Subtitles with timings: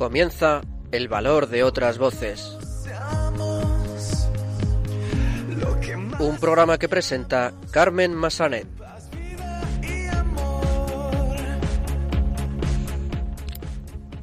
[0.00, 0.62] Comienza
[0.92, 2.56] el valor de otras voces.
[6.18, 8.66] Un programa que presenta Carmen Massanet.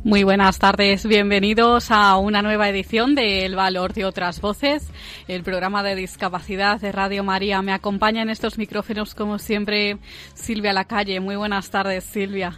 [0.03, 4.89] Muy buenas tardes, bienvenidos a una nueva edición de El Valor de otras Voces,
[5.27, 7.61] el programa de discapacidad de Radio María.
[7.61, 9.97] Me acompaña en estos micrófonos, como siempre,
[10.33, 11.19] Silvia Lacalle.
[11.19, 12.57] Muy buenas tardes, Silvia.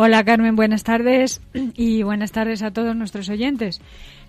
[0.00, 1.40] Hola, Carmen, buenas tardes
[1.74, 3.80] y buenas tardes a todos nuestros oyentes.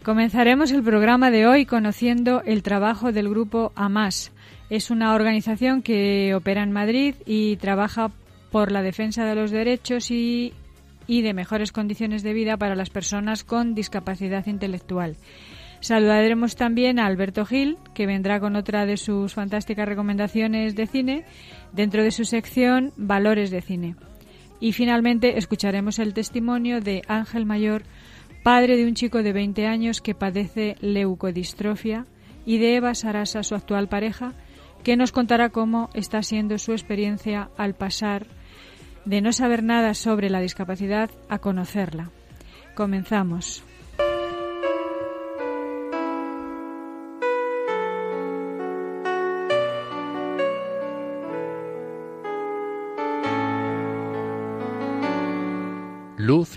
[0.03, 4.31] Comenzaremos el programa de hoy conociendo el trabajo del grupo AMAS.
[4.71, 8.09] Es una organización que opera en Madrid y trabaja
[8.51, 10.53] por la defensa de los derechos y
[11.07, 15.17] de mejores condiciones de vida para las personas con discapacidad intelectual.
[15.81, 21.26] Saludaremos también a Alberto Gil, que vendrá con otra de sus fantásticas recomendaciones de cine
[21.73, 24.09] dentro de su sección Valores de Cine.
[24.60, 27.84] Y finalmente escucharemos el testimonio de Ángel Mayor,
[28.43, 32.05] padre de un chico de 20 años que padece leucodistrofia,
[32.46, 34.34] y de Eva Sarasa, su actual pareja,
[34.84, 38.27] que nos contará cómo está siendo su experiencia al pasar
[39.05, 42.12] de no saber nada sobre la discapacidad a conocerla.
[42.76, 43.63] Comenzamos.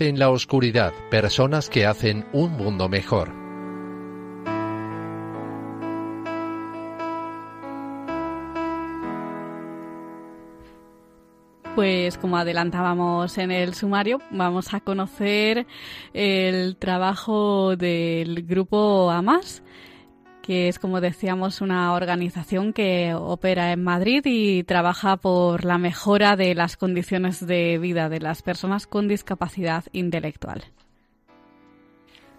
[0.03, 3.31] En la oscuridad, personas que hacen un mundo mejor.
[11.73, 15.67] Pues como adelantábamos en el sumario, vamos a conocer
[16.11, 19.63] el trabajo del grupo AMAS,
[20.43, 26.35] que es, como decíamos, una organización que opera en Madrid y trabaja por la mejora
[26.35, 30.65] de las condiciones de vida de las personas con discapacidad intelectual.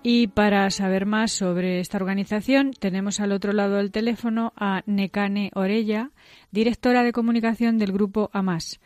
[0.03, 5.51] Y para saber más sobre esta organización, tenemos al otro lado del teléfono a Necane
[5.55, 6.11] Orella,
[6.51, 8.81] directora de comunicación del grupo AMAS.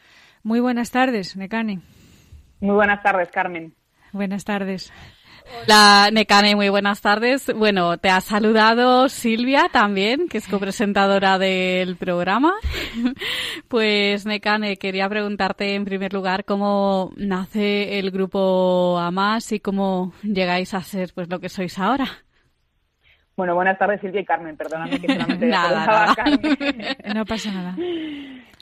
[0.45, 1.81] Muy buenas tardes, Necane.
[2.61, 3.75] Muy buenas tardes, Carmen.
[4.13, 4.93] Buenas tardes.
[5.65, 7.53] Hola, Necane, muy buenas tardes.
[7.55, 12.55] Bueno, te ha saludado Silvia también, que es copresentadora del programa.
[13.69, 20.73] Pues, Necane, quería preguntarte en primer lugar cómo nace el grupo AMAS y cómo llegáis
[20.73, 22.07] a ser pues lo que sois ahora.
[23.37, 24.57] Bueno, buenas tardes, Silvia y Carmen.
[24.57, 26.15] Perdóname que solamente nada, nada.
[26.15, 26.57] Carmen.
[27.15, 27.77] No pasa nada.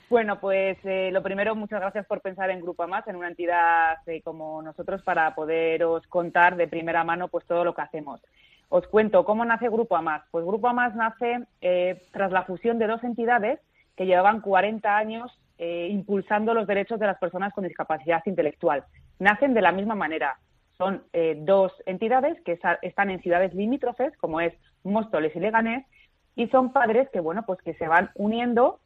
[0.09, 3.97] Bueno, pues eh, lo primero, muchas gracias por pensar en Grupo Más, en una entidad
[4.05, 8.21] eh, como nosotros, para poderos contar de primera mano pues todo lo que hacemos.
[8.69, 10.23] Os cuento cómo nace Grupo Amás.
[10.31, 13.59] Pues Grupo Amás nace eh, tras la fusión de dos entidades
[13.97, 18.83] que llevaban 40 años impulsando los derechos de las personas con discapacidad intelectual.
[19.17, 20.37] Nacen de la misma manera.
[20.77, 21.01] Son
[21.37, 24.53] dos entidades que están en ciudades limítrofes, como es
[24.83, 25.83] Móstoles y Leganés,
[26.35, 28.79] y son padres que, bueno, pues que se van uniendo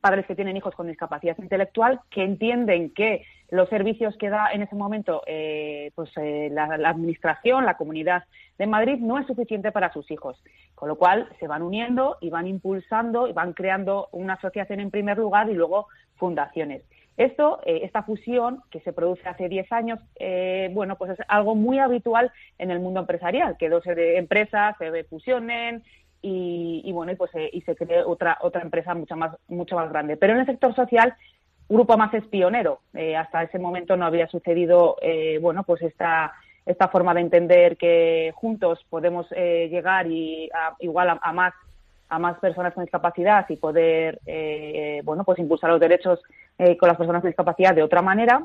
[0.00, 4.62] padres que tienen hijos con discapacidad intelectual que entienden que los servicios que da en
[4.62, 8.24] ese momento eh, pues eh, la, administración, la comunidad
[8.58, 10.42] de Madrid no es suficiente para sus hijos,
[10.74, 14.90] con lo cual se van uniendo y van impulsando y van creando una asociación en
[14.90, 16.82] primer lugar y luego fundaciones.
[17.16, 19.98] Esto, eh, esta fusión que se produce hace 10 años,
[20.72, 25.82] bueno, pues es algo muy habitual en el mundo empresarial, que dos empresas se fusionen,
[26.22, 29.90] y, bueno, y pues eh, y se cree otra otra empresa mucho más mucho más
[29.90, 30.16] grande.
[30.16, 31.14] Pero en el sector social
[31.68, 32.80] Grupo Más es pionero.
[32.94, 36.32] Eh, hasta ese momento no había sucedido, eh, bueno, pues esta
[36.66, 40.48] esta forma de entender que juntos podemos llegar y
[40.80, 41.54] igual a, más
[42.08, 44.20] a más personas con discapacidad y poder,
[45.02, 46.20] bueno, pues impulsar los derechos
[46.78, 48.44] con las personas con discapacidad de otra manera.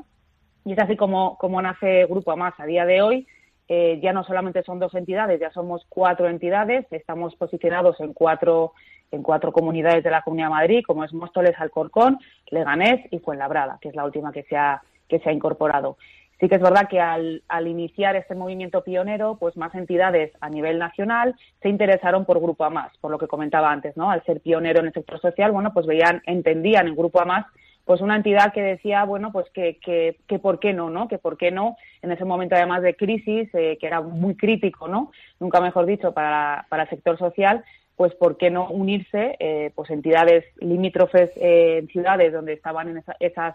[0.64, 3.26] Y es así como, como nace Grupo Más a día de hoy.
[3.68, 8.72] Eh, ya no solamente son dos entidades, ya somos cuatro entidades, estamos posicionados en cuatro,
[9.10, 12.18] en cuatro comunidades de la Comunidad de Madrid, como es Móstoles, Alcorcón,
[12.50, 15.96] Leganés y Fuenlabrada, que es la última que se ha, que se ha incorporado.
[16.38, 20.50] Sí que es verdad que al, al, iniciar este movimiento pionero, pues más entidades a
[20.50, 24.10] nivel nacional se interesaron por Grupo AMAS, por lo que comentaba antes, ¿no?
[24.10, 27.46] Al ser pionero en el sector social, bueno, pues veían, entendían en Grupo AMAS
[27.86, 31.06] pues una entidad que decía, bueno, pues que, que, que por qué no, ¿no?
[31.06, 34.88] Que por qué no, en ese momento además de crisis, eh, que era muy crítico,
[34.88, 35.12] ¿no?
[35.38, 39.88] Nunca mejor dicho, para, para el sector social, pues por qué no unirse, eh, pues
[39.90, 43.54] entidades limítrofes eh, en ciudades donde estaban en esas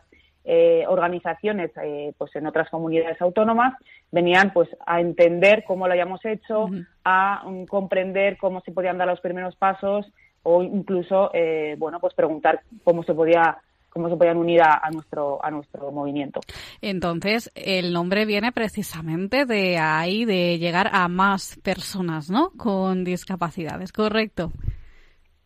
[0.87, 1.69] organizaciones,
[2.17, 3.75] pues en otras comunidades autónomas,
[4.11, 6.67] venían pues a entender cómo lo hayamos hecho,
[7.03, 10.11] a um, comprender cómo se podían dar los primeros pasos
[10.41, 11.31] o incluso,
[11.77, 13.59] bueno, pues preguntar cómo se podía
[13.91, 16.39] cómo se podían unir a, nuestro, a nuestro movimiento.
[16.81, 22.51] Entonces, el nombre viene precisamente de ahí, de llegar a más personas, ¿no?
[22.57, 24.51] Con discapacidades, ¿correcto?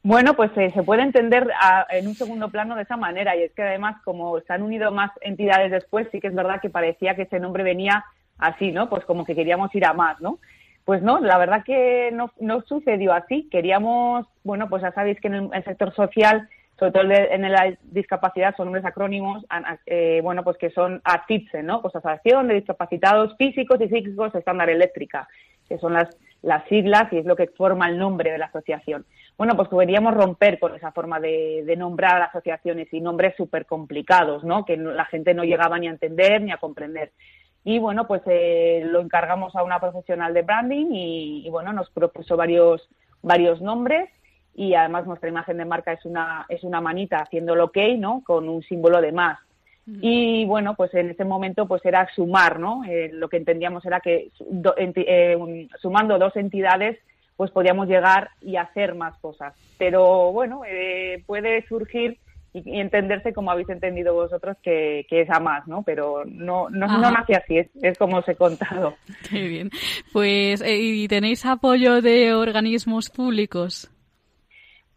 [0.04, 1.48] Bueno, pues eh, se puede entender
[1.90, 4.92] en un segundo plano de esa manera y es que además como se han unido
[4.92, 8.06] más entidades después, sí que es verdad que parecía que ese nombre venía
[8.38, 8.88] así, ¿no?
[8.88, 10.38] Pues como que queríamos ir a más, ¿no?
[10.86, 13.50] Pues no, la verdad que no, no sucedió así.
[13.52, 16.48] Queríamos, bueno, pues ya sabéis que en el, sector social,
[16.78, 19.46] sobre todo en la discapacidad, son nombres acrónimos,
[19.86, 21.82] eh, bueno, pues que son ACITSE, ¿no?
[21.82, 25.28] Pues Asociación de Discapacitados Físicos y Psíquicos Estándar Eléctrica,
[25.70, 26.10] que son las,
[26.42, 29.06] las siglas y es lo que forma el nombre de la asociación.
[29.38, 34.44] Bueno, pues queríamos romper con esa forma de, de nombrar asociaciones y nombres súper complicados,
[34.44, 34.66] ¿no?
[34.66, 37.12] Que la gente no llegaba ni a entender ni a comprender.
[37.68, 42.38] Y bueno, pues eh, lo encargamos a una profesional de branding y, bueno, nos propuso
[42.38, 42.88] varios,
[43.24, 44.08] varios nombres
[44.56, 48.24] y además nuestra imagen de marca es una, es una manita haciendo el ok, ¿no?
[48.26, 49.40] Con un símbolo de más.
[50.02, 52.84] Y bueno, pues en ese momento pues era sumar, ¿no?
[52.86, 54.32] Eh, lo que entendíamos era que
[54.78, 56.98] eh, sumando dos entidades
[57.38, 59.54] pues podíamos llegar y hacer más cosas.
[59.78, 60.62] Pero bueno,
[61.28, 62.18] puede surgir
[62.64, 65.84] y, entenderse como habéis entendido vosotros que, es a más, ¿no?
[65.84, 68.96] Pero no, no, no nace así, es, como os he contado.
[69.30, 69.70] Qué bien.
[70.14, 73.92] Pues, eh, ¿y tenéis apoyo de organismos públicos?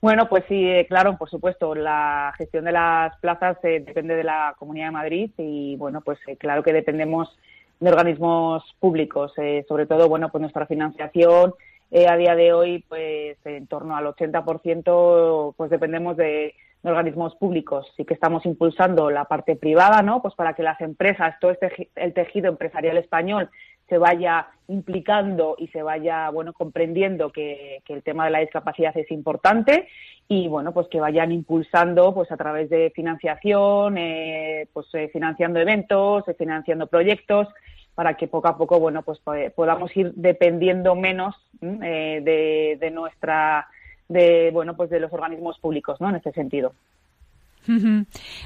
[0.00, 1.74] Bueno, pues sí, eh, claro, por supuesto.
[1.74, 6.18] La gestión de las plazas eh, depende de la Comunidad de Madrid y, bueno, pues
[6.38, 7.36] claro que dependemos
[7.80, 9.32] de organismos públicos,
[9.68, 11.54] sobre todo, bueno, pues nuestra financiación
[11.92, 17.86] a día de hoy, pues en torno al 80%, pues dependemos de de organismos públicos.
[17.96, 20.22] Sí que estamos impulsando la parte privada, ¿no?
[20.22, 23.50] Pues para que las empresas, todo este el tejido empresarial español
[23.88, 29.11] se vaya implicando y se vaya, bueno, comprendiendo que, el tema de la discapacidad es
[29.11, 29.88] importante
[30.29, 35.58] y, bueno, pues que vayan impulsando, pues a través de financiación, eh, pues eh, financiando
[35.58, 37.49] eventos, eh, financiando proyectos,
[37.94, 39.19] para que poco a poco, bueno, pues
[39.56, 43.67] podamos ir dependiendo menos de, de nuestra
[44.08, 46.73] de bueno pues de los organismos públicos no en este sentido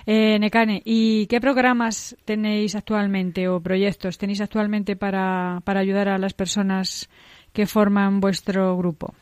[0.07, 6.19] eh, Necane, ¿y qué programas tenéis actualmente o proyectos tenéis actualmente para, para ayudar a
[6.19, 7.09] las personas
[7.53, 9.15] que forman vuestro grupo?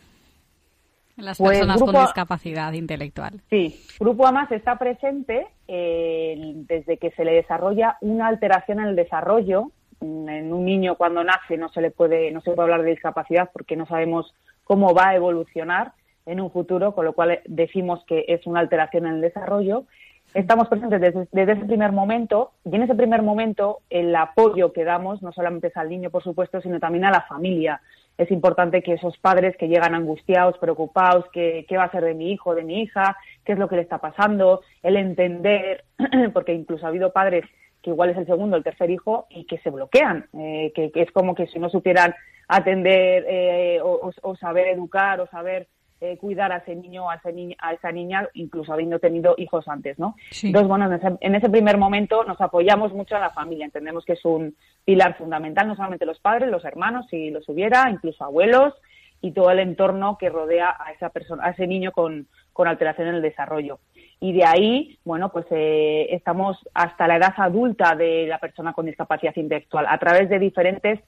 [1.16, 3.40] Las pues personas con discapacidad intelectual.
[3.50, 8.96] Sí, Grupo AMAS está presente eh, desde que se le desarrolla una alteración en el
[8.96, 9.70] desarrollo.
[10.00, 13.50] En un niño cuando nace no se le puede, no se puede hablar de discapacidad
[13.52, 14.32] porque no sabemos
[14.64, 15.92] cómo va a evolucionar
[16.30, 19.84] en un futuro, con lo cual decimos que es una alteración en el desarrollo.
[20.32, 25.22] Estamos presentes desde, ese primer momento y en ese primer momento el apoyo que damos
[25.22, 27.80] no solamente es al niño, por supuesto, sino también a la familia.
[28.16, 32.14] Es importante que esos padres que llegan angustiados, preocupados, que, qué va a ser de
[32.14, 35.84] mi hijo, de mi hija, qué es lo que le está pasando, el entender,
[36.32, 37.44] porque incluso ha habido padres
[37.82, 41.10] que igual es el segundo, el tercer hijo, y que se bloquean, eh, que, es
[41.12, 42.14] como que si no supieran
[42.46, 45.68] atender eh, o, saber educar o saber
[46.02, 49.68] eh, cuidar a ese niño o a, ese a esa niña, incluso habiendo tenido hijos
[49.68, 50.16] antes, ¿no?
[50.42, 50.90] Entonces, bueno,
[51.20, 55.18] en ese, primer momento nos apoyamos mucho a la familia, entendemos que es un pilar
[55.18, 58.72] fundamental, no solamente los padres, los hermanos, si los hubiera, incluso abuelos
[59.20, 63.08] y todo el entorno que rodea a esa persona, a ese niño con, con alteración
[63.08, 63.80] en el desarrollo.
[64.20, 68.86] Y de ahí, bueno, pues eh, estamos hasta la edad adulta de la persona con
[68.86, 71.00] discapacidad intelectual a través de diferentes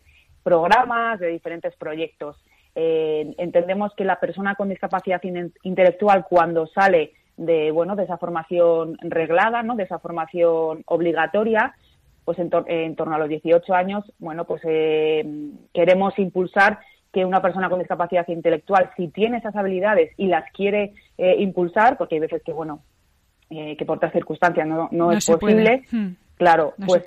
[0.42, 2.36] programas, de diferentes proyectos.
[2.74, 5.20] Eh, entendemos que la persona con discapacidad
[5.62, 9.74] intelectual cuando sale de bueno de esa formación reglada, ¿no?
[9.76, 11.74] de esa formación obligatoria,
[12.24, 12.50] pues en,
[12.96, 16.78] torno a los 18 años, bueno, pues eh, queremos impulsar
[17.12, 21.98] que una persona con discapacidad intelectual, si tiene esas habilidades y las quiere eh, impulsar,
[21.98, 22.82] porque hay veces que, bueno,
[23.50, 26.08] que por otras circunstancias no, es posible, hmm.
[26.36, 27.02] claro, pues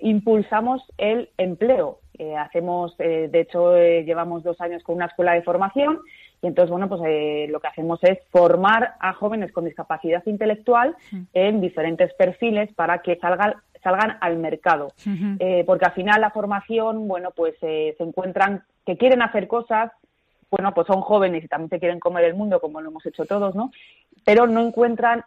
[0.00, 1.98] impulsamos el empleo.
[2.18, 6.00] Eh, hacemos, eh, de hecho, eh, llevamos dos años con una escuela de formación
[6.40, 7.00] y entonces, bueno, pues
[7.50, 10.94] lo que hacemos es formar a jóvenes con discapacidad intelectual
[11.32, 14.88] en diferentes perfiles para que salgan salgan al mercado.
[15.66, 19.92] porque al final la formación, bueno, pues se encuentran que quieren hacer cosas,
[20.50, 23.24] bueno, pues son jóvenes y también se quieren comer el mundo, como lo hemos hecho
[23.24, 23.70] todos, ¿no?
[24.24, 25.24] Pero no encuentran,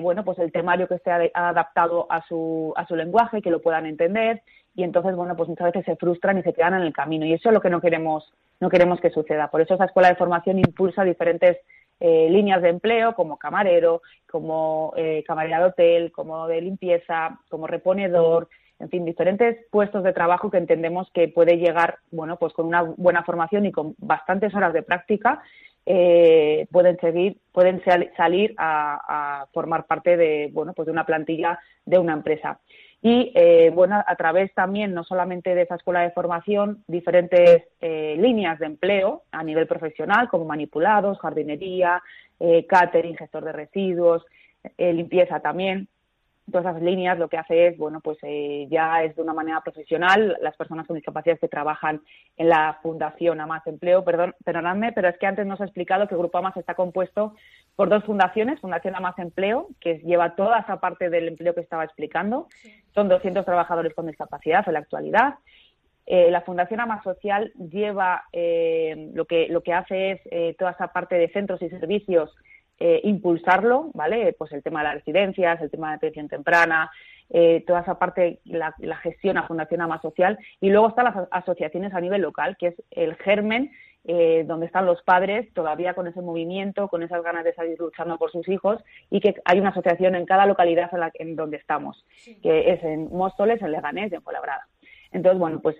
[0.00, 3.86] bueno, pues el temario que esté adaptado a su, a su lenguaje, que lo puedan
[3.86, 4.42] entender,
[4.74, 7.34] y entonces, bueno, pues muchas veces se frustran y se quedan en el camino y
[7.34, 9.48] eso es lo que no queremos, no queremos que suceda.
[9.50, 11.58] Por eso esa escuela de formación impulsa diferentes
[12.00, 17.66] eh, líneas de empleo como camarero, como eh, camarera de hotel, como de limpieza, como
[17.66, 18.48] reponedor,
[18.82, 22.82] en fin, diferentes puestos de trabajo que entendemos que puede llegar, bueno, pues con una
[22.82, 25.42] buena formación y con bastantes horas de práctica,
[25.86, 27.82] eh, pueden seguir, pueden
[28.16, 32.58] salir a, formar parte de, bueno, pues de una plantilla de una empresa.
[33.02, 38.16] Y eh, bueno, a través también, no solamente de esa escuela de formación, diferentes eh,
[38.18, 42.02] líneas de empleo a nivel profesional, como manipulados, jardinería,
[42.68, 44.24] catering, gestor de residuos,
[44.76, 45.88] limpieza también
[46.50, 49.60] todas esas líneas lo que hace es, bueno, pues eh, ya es de una manera
[49.60, 52.02] profesional, las personas con discapacidad que trabajan
[52.36, 56.16] en la Fundación Amas Empleo, perdón, perdonadme, pero es que antes nos ha explicado que
[56.16, 57.34] Grupo Amas está compuesto
[57.76, 61.84] por dos fundaciones, Fundación Amas Empleo, que lleva toda esa parte del empleo que estaba
[61.84, 62.48] explicando,
[62.94, 65.34] son 200 trabajadores con discapacidad en la actualidad,
[66.04, 70.88] eh, la Fundación Amas Social lleva eh, lo que lo que hace es toda esa
[70.88, 72.34] parte de centros y servicios
[72.84, 74.34] eh, impulsarlo, ¿vale?
[74.36, 76.90] Pues el tema de las residencias, el tema de atención temprana,
[77.30, 78.74] eh, toda esa parte, la,
[79.04, 82.74] gestión a Fundación Ama Social, y luego están las asociaciones a nivel local, que es
[82.90, 83.70] el germen,
[84.04, 88.18] eh, donde están los padres todavía con ese movimiento, con esas ganas de salir luchando
[88.18, 91.58] por sus hijos, y que hay una asociación en cada localidad en, la, en donde
[91.58, 92.04] estamos,
[92.42, 94.66] que es en Móstoles, en Leganés y en Colabrada.
[95.12, 95.76] Entonces, bueno, pues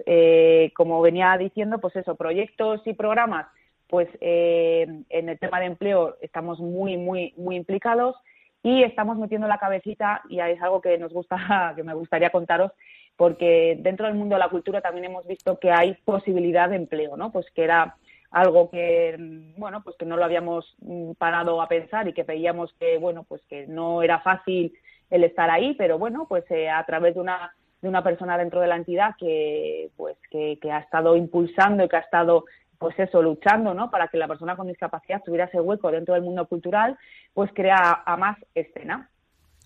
[0.77, 3.49] como venía diciendo, pues eso, proyectos y programas
[3.93, 8.17] pues eh, en el tema de empleo estamos muy, muy, muy implicados
[8.63, 11.37] y estamos metiendo la cabecita y es algo que nos gusta,
[11.77, 12.73] que me gustaría contaros,
[13.19, 17.19] porque dentro del mundo de la cultura también hemos visto que hay posibilidad de empleo,
[17.19, 17.33] ¿no?
[17.33, 17.97] Pues que era
[18.31, 19.15] algo que,
[19.59, 23.25] bueno, pues que no lo habíamos mm, parado a pensar y que veíamos que, bueno,
[23.25, 24.73] pues que no era fácil
[25.11, 28.61] el estar ahí, pero bueno, pues eh, a través de una de una persona dentro
[28.61, 32.45] de la entidad que pues que, que, ha estado impulsando y que ha estado
[32.83, 33.91] pues eso, luchando, ¿no?
[33.91, 36.99] Para que la persona con discapacidad tuviera ese hueco dentro del mundo cultural,
[37.33, 39.09] pues crea a más escena.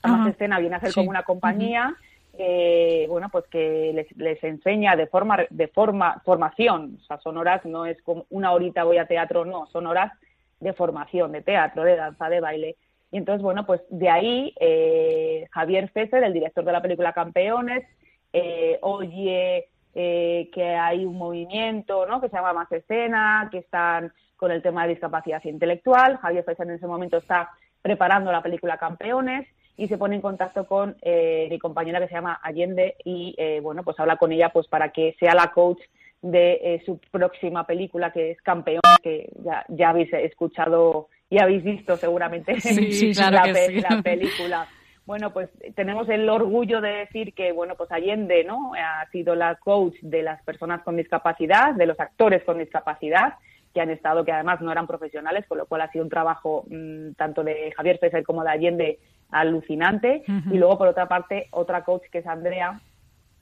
[0.02, 1.96] A más escena viene a ser como una compañía,
[2.38, 7.64] eh, bueno, pues que les, enseña de forma, de forma, formación, o sea, son horas,
[7.64, 10.12] no es como una horita voy a teatro, no, son horas
[10.60, 12.76] de formación, de teatro, de danza, de baile.
[13.10, 17.84] Y entonces, bueno, pues de ahí eh, Javier Fesser, el director de la película Campeones,
[18.32, 19.68] eh, oye
[19.98, 22.20] eh, que hay un movimiento ¿no?
[22.20, 26.18] que se llama Más Escena, que están con el tema de discapacidad intelectual.
[26.18, 27.50] Javier Fesser en ese momento está
[27.80, 32.14] preparando la película Campeones y se pone en contacto con eh, mi compañera que se
[32.14, 35.80] llama Allende y eh, bueno pues habla con ella pues para que sea la coach
[36.20, 42.54] de su próxima película que es Campeones que ya, habéis escuchado y habéis visto seguramente
[43.16, 44.68] la película
[45.06, 48.72] bueno, pues tenemos el orgullo de decir que, bueno, pues Allende, ¿no?
[48.74, 53.34] Ha sido la coach de las personas con discapacidad, de los actores con discapacidad,
[53.72, 56.64] que han estado, que además no eran profesionales, con lo cual ha sido un trabajo
[56.68, 58.98] mm, tanto de Javier Fesser como de Allende
[59.30, 60.24] alucinante.
[60.50, 62.80] Y luego, por otra parte, otra coach que es Andrea,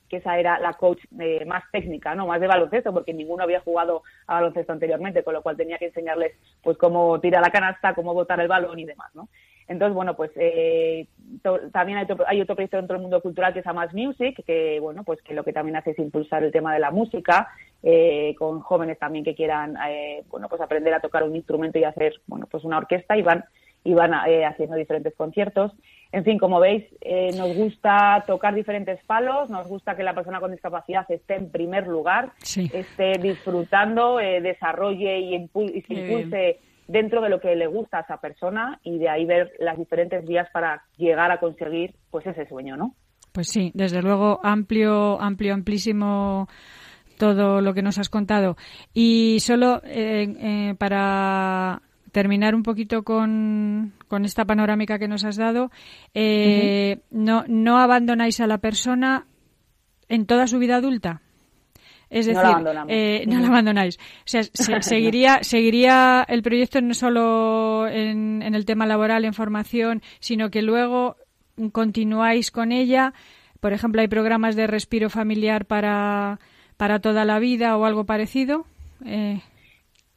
[0.09, 2.27] que esa era la coach eh, más técnica, ¿no?
[2.27, 5.87] Más de baloncesto, porque ninguno había jugado a baloncesto anteriormente, con lo cual tenía que
[5.87, 9.29] enseñarles, pues, cómo tirar la canasta, cómo botar el balón y demás, ¿no?
[9.67, 11.07] Entonces, bueno, pues eh,
[11.73, 14.79] también hay otro, hay otro proyecto dentro del mundo cultural que se llama Music, que
[14.81, 17.49] bueno, pues que lo que también hace es impulsar el tema de la música,
[17.83, 21.85] eh, con jóvenes también que quieran, eh, bueno, pues aprender a tocar un instrumento y
[21.85, 23.45] hacer, bueno, pues una orquesta y van,
[23.85, 25.73] y van haciendo diferentes conciertos.
[26.13, 26.85] En fin, como veis,
[27.37, 31.89] nos gusta tocar diferentes palos, nos gusta que la persona con discapacidad esté en primer
[31.89, 38.01] lugar, esté disfrutando, desarrolle y, y se impulse dentro de lo que le gusta a
[38.03, 42.47] esa persona y de ahí ver las diferentes vías para llegar a conseguir pues ese
[42.47, 42.95] sueño, ¿no?
[43.33, 46.49] Pues sí, desde luego amplio, amplio, amplísimo
[47.19, 48.57] todo lo que nos has contado.
[48.93, 55.37] Y solo eh, eh, para terminar un poquito con, con, esta panorámica que nos has
[55.37, 55.73] dado,
[56.15, 59.27] eh, no, no abandonáis a la persona
[60.09, 61.24] en toda su vida adulta.
[62.11, 63.99] Es decir, no la, eh, no la abandonáis.
[63.99, 64.43] O sea,
[64.83, 71.17] seguiría, seguiría el proyecto no solo en, el tema laboral, en formación, sino que luego
[71.73, 73.13] continuáis con ella.
[73.61, 76.39] Por ejemplo, hay programas de respiro familiar para,
[76.77, 78.67] para toda la vida o algo parecido.
[79.05, 79.41] Eh,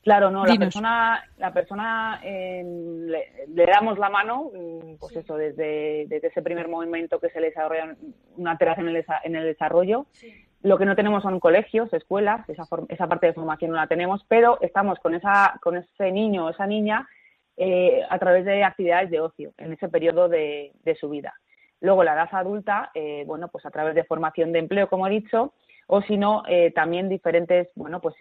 [0.03, 6.05] claro, no, la persona, la persona eh, le, damos la mano, mm, pues eso, desde,
[6.07, 7.95] desde ese primer momento que se le desarrolla
[8.35, 10.07] una terapia en el, en el desarrollo.
[10.67, 14.25] Lo que no tenemos son colegios, escuelas, esa, esa parte de formación no la tenemos,
[14.27, 17.07] pero estamos con, esa, con ese niño o esa niña
[17.55, 21.33] eh, a través de actividades de ocio en ese periodo de, su vida.
[21.79, 25.09] Luego la edad adulta, eh, bueno, pues a través de formación de empleo, como he
[25.09, 25.53] dicho,
[25.87, 28.15] o si no, eh, también diferentes, bueno, pues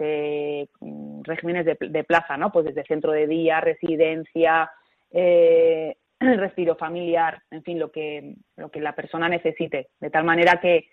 [1.24, 2.52] regímenes de, de, plaza, ¿no?
[2.52, 4.70] Pues desde centro de día, residencia,
[6.20, 10.86] respiro familiar, en fin, lo que, lo que la persona necesite, de tal manera que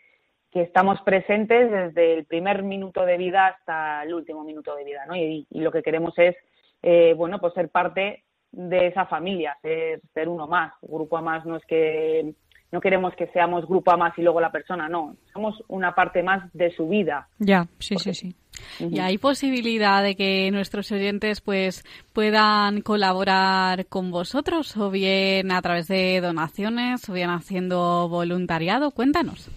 [0.54, 5.06] que estamos presentes desde el primer minuto de vida hasta el último minuto de vida,
[5.08, 5.16] ¿no?
[5.16, 6.36] Y, lo que queremos es
[6.84, 10.74] eh, bueno, pues ser parte de esa familia, ser, ser uno más.
[10.82, 12.36] Grupo A más no es que
[12.72, 16.22] no queremos que seamos grupo A más y luego la persona, no, somos una parte
[16.22, 17.28] más de su vida.
[17.40, 18.36] Ya, sí, sí, sí.
[18.80, 21.84] ¿Y hay posibilidad de que nuestros oyentes pues
[22.14, 28.92] puedan colaborar con vosotros o bien a través de donaciones o bien haciendo voluntariado?
[28.92, 29.50] Cuéntanos.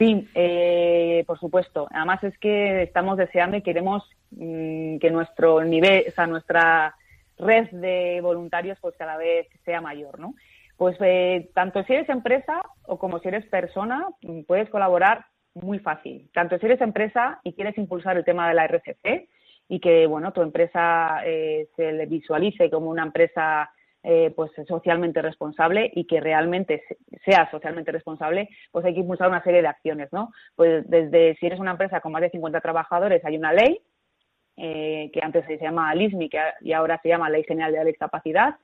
[0.00, 1.86] Sí, eh, por supuesto.
[1.90, 6.94] Además es que estamos deseando y queremos mm, que nuestro nivel, o sea, nuestra
[7.36, 10.34] red de voluntarios pues cada vez sea mayor, ¿no?
[10.78, 15.80] Pues eh, tanto si eres empresa o como si eres persona, mm, puedes colaborar muy
[15.80, 16.30] fácil.
[16.32, 19.28] Tanto si eres empresa y quieres impulsar el tema de la RCC
[19.68, 23.70] y que, bueno, tu empresa eh, se le visualice como una empresa
[24.02, 26.82] eh, pues socialmente responsable y que realmente
[27.24, 30.30] sea socialmente responsable, pues hay que impulsar una serie de acciones, ¿no?
[30.56, 33.80] Pues desde si eres una empresa con más de 50 trabajadores hay una ley
[34.56, 38.56] que antes se llama LISMI que, y ahora se llama Ley General de la Discapacidad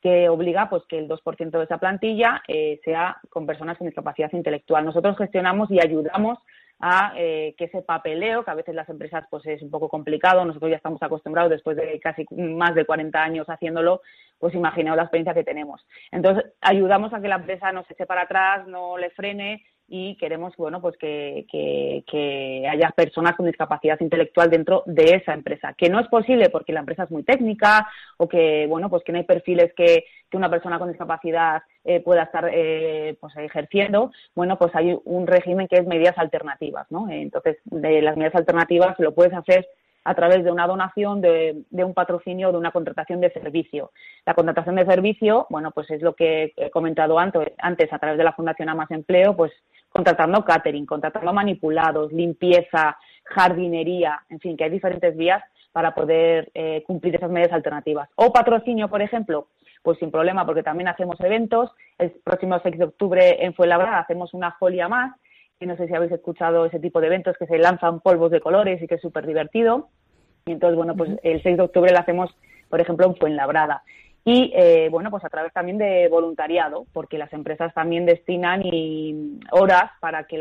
[0.00, 4.32] que obliga pues que el 2% de esa plantilla eh, sea con personas con discapacidad
[4.32, 4.84] intelectual.
[4.84, 6.38] Nosotros gestionamos y ayudamos
[6.80, 10.44] a eh, que ese papeleo, que a veces las empresas pues es un poco complicado,
[10.44, 14.00] nosotros ya estamos acostumbrados después de casi más de 40 años haciéndolo,
[14.38, 15.86] pues imaginaos la experiencia que tenemos.
[16.10, 20.14] Entonces, ayudamos a que la empresa no se eche para atrás, no le frene y
[20.16, 25.90] queremos bueno pues que, que, haya personas con discapacidad intelectual dentro de esa empresa que
[25.90, 29.18] no es posible porque la empresa es muy técnica o que bueno pues que no
[29.18, 34.56] hay perfiles que, que una persona con discapacidad eh, pueda estar eh, pues ejerciendo bueno
[34.58, 39.12] pues hay un régimen que es medidas alternativas no entonces de las medidas alternativas lo
[39.12, 39.66] puedes hacer
[40.04, 43.92] a través de una donación, de, de, un patrocinio o de una contratación de servicio.
[44.24, 48.16] La contratación de servicio, bueno, pues es lo que he comentado antes, antes a través
[48.16, 49.52] de la Fundación Amas Empleo, pues
[49.90, 56.82] contratando catering, contratando manipulados, limpieza, jardinería, en fin, que hay diferentes vías para poder eh,
[56.86, 58.08] cumplir esas medidas alternativas.
[58.16, 59.48] O patrocinio, por ejemplo,
[59.82, 61.70] pues sin problema, porque también hacemos eventos.
[61.98, 65.14] El próximo 6 de octubre en Fuenlabrada hacemos una folia más,
[65.58, 68.40] y no sé si habéis escuchado ese tipo de eventos que se lanzan polvos de
[68.40, 69.88] colores y que es súper divertido.
[70.46, 72.34] Y entonces, bueno, pues el 6 de octubre lo hacemos,
[72.68, 73.82] por ejemplo, en Fuenlabrada
[74.24, 79.40] y eh, bueno pues a través también de voluntariado porque las empresas también destinan y
[79.50, 80.38] horas para que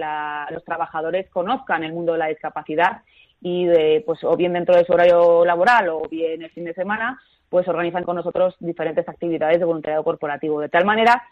[0.52, 3.04] los trabajadores conozcan el mundo de la discapacidad
[3.42, 6.74] y de, pues o bien dentro de su horario laboral o bien el fin de
[6.74, 10.62] semana pues organizan con nosotros diferentes actividades de voluntariado corporativo.
[10.62, 11.24] De tal manera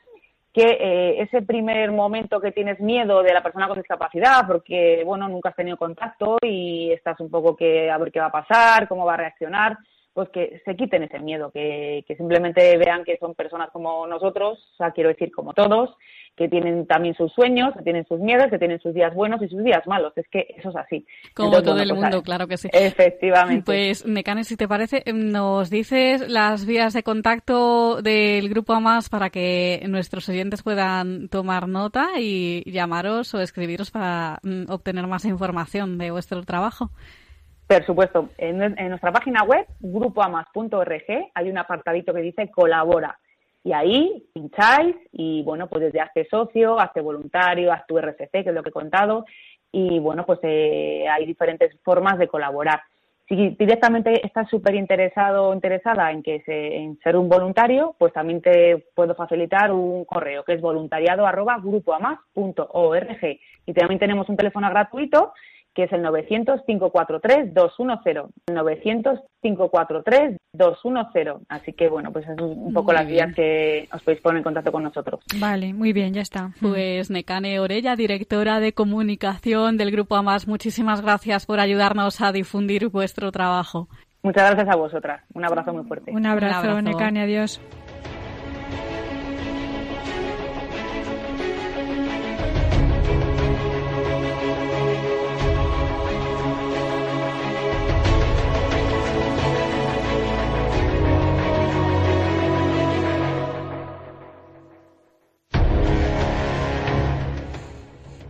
[0.51, 5.27] que eh, ese primer momento que tienes miedo de la persona con discapacidad porque bueno
[5.27, 8.87] nunca has tenido contacto y estás un poco que a ver qué va a pasar
[8.87, 9.77] cómo va a reaccionar
[10.17, 14.75] pues que se quiten ese miedo, que, simplemente vean que son personas como nosotros, o
[14.75, 15.95] sea, quiero decir, como todos,
[16.35, 19.47] que tienen también sus sueños, que tienen sus miedos, que tienen sus días buenos y
[19.47, 20.13] sus días malos.
[20.15, 21.05] Es que eso es así.
[21.35, 22.67] Como todo el pues, mundo, claro que sí.
[22.73, 23.61] Efectivamente.
[23.63, 29.29] Pues, Mecane, si te parece, nos dices las vías de contacto del Grupo AMAS para
[29.29, 35.99] que nuestros oyentes puedan tomar nota y llamaros o escribiros para mm, obtener más información
[35.99, 36.89] de vuestro trabajo.
[37.67, 38.57] Por supuesto, en,
[38.89, 43.19] nuestra página web, grupoamas.org, hay un apartadito que dice colabora.
[43.61, 48.39] Y ahí pincháis y, bueno, pues desde hazte socio, hazte voluntario, haz tu RCC, que
[48.49, 49.25] es lo que he contado,
[49.73, 52.81] y, bueno, pues eh, hay diferentes formas de colaborar.
[53.27, 58.13] Si directamente estás súper interesado o interesada en, que se, en ser un voluntario, pues
[58.13, 63.39] también te puedo facilitar un correo que es voluntariado arroba grupoamas.org.
[63.65, 65.33] Y también tenemos un teléfono gratuito
[65.77, 68.31] que es el 900-543-210.
[68.49, 71.45] 900-543-210.
[71.49, 74.71] Así que, bueno, pues es un poco las vías que os podéis poner en contacto
[74.71, 75.19] con nosotros.
[75.39, 76.49] Vale, muy bien, ya está.
[76.59, 82.89] Pues Necane Orella, directora de comunicación del Grupo AMAS, muchísimas gracias por ayudarnos a difundir
[82.89, 83.87] vuestro trabajo.
[84.23, 85.21] Muchas gracias a vosotras.
[85.35, 86.11] Un abrazo muy fuerte.
[86.11, 86.81] Un abrazo, un abrazo.
[86.81, 87.61] Necane, adiós.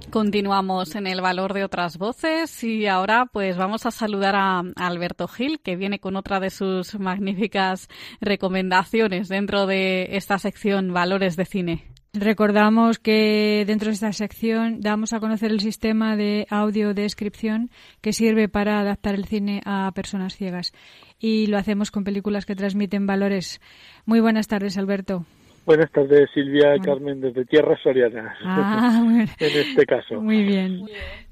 [0.09, 5.27] Continuamos en el valor de otras voces y ahora pues vamos a saludar a Alberto
[5.27, 7.89] Gil que viene con otra de sus magníficas
[8.21, 11.83] recomendaciones dentro de esta sección Valores de Cine.
[12.13, 18.47] Recordamos que dentro de esta sección damos a conocer el sistema de audiodescripción que sirve
[18.47, 20.71] para adaptar el cine a personas ciegas
[21.19, 23.59] y lo hacemos con películas que transmiten valores.
[24.05, 25.25] Muy buenas tardes, Alberto.
[25.67, 29.03] Buenas tardes, Silvia Carmen, desde Tierra Soriana, ah,
[29.39, 30.21] en este caso.
[30.21, 30.79] Muy bien.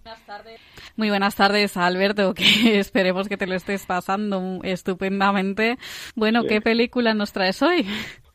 [0.04, 0.60] Buenas tardes.
[0.98, 5.78] Muy buenas tardes, Alberto, que esperemos que te lo estés pasando estupendamente.
[6.17, 7.86] Bueno, ¿qué película nos traes hoy?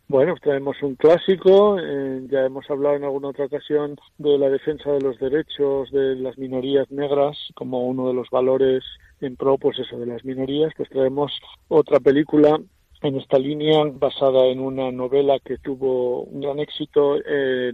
[0.09, 4.91] Bueno, traemos un clásico, eh, ya hemos hablado en alguna otra ocasión de la defensa
[4.91, 8.83] de los derechos de las minorías negras como uno de los valores
[9.21, 12.59] en pro, pues eso, de las minorías, pues traemos otra película
[13.03, 17.73] en esta línea basada en una novela que tuvo un gran éxito, eh,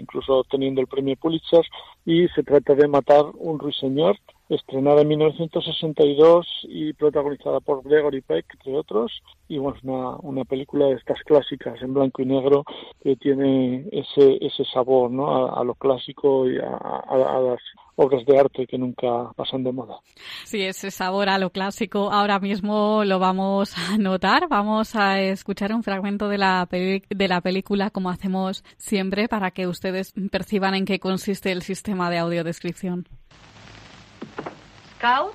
[0.00, 1.64] incluso obteniendo el premio Pulitzer,
[2.06, 4.16] y se trata de Matar un ruiseñor,
[4.48, 10.86] estrenada en 1962 y protagonizada por Gregory Peck, entre otros, y bueno, una, una película
[10.86, 12.64] de estas clásicas en blanco y negro
[13.02, 15.54] que tiene ese, ese sabor ¿no?
[15.54, 17.60] a, lo clásico y a, a, las
[17.96, 19.96] obras de arte que nunca pasan de moda.
[20.44, 24.48] Sí, ese sabor a lo clásico ahora mismo lo vamos a notar.
[24.48, 29.66] Vamos a escuchar un fragmento de la, de la película como hacemos siempre para que
[29.66, 33.06] ustedes perciban en qué consiste el sistema de audiodescripción.
[35.04, 35.34] Scout.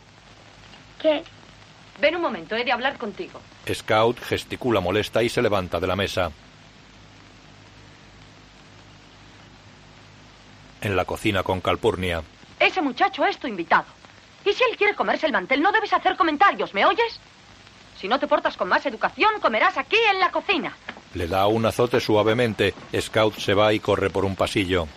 [0.99, 1.23] ¿Qué?
[2.01, 3.39] Ven un momento, he de hablar contigo.
[3.71, 6.31] Scout gesticula molesta y se levanta de la mesa.
[10.81, 12.23] En la cocina con Calpurnia.
[12.59, 13.85] Ese muchacho es tu invitado.
[14.43, 17.19] Y si él quiere comerse el mantel, no debes hacer comentarios, ¿me oyes?
[17.99, 20.75] Si no te portas con más educación, comerás aquí en la cocina.
[21.13, 22.73] Le da un azote suavemente.
[22.99, 24.87] Scout se va y corre por un pasillo.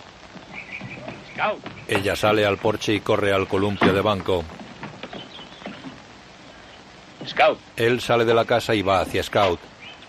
[1.34, 1.60] Scout.
[1.88, 4.44] Ella sale al porche y corre al columpio de banco.
[7.26, 7.58] Scout.
[7.76, 9.60] Él sale de la casa y va hacia Scout.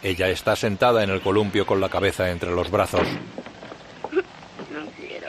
[0.02, 3.08] Ella está sentada en el columpio con la cabeza entre los brazos.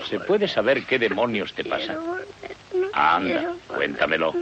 [0.09, 1.97] ¿Se puede saber qué demonios te pasa?
[2.93, 4.35] Anda, cuéntamelo.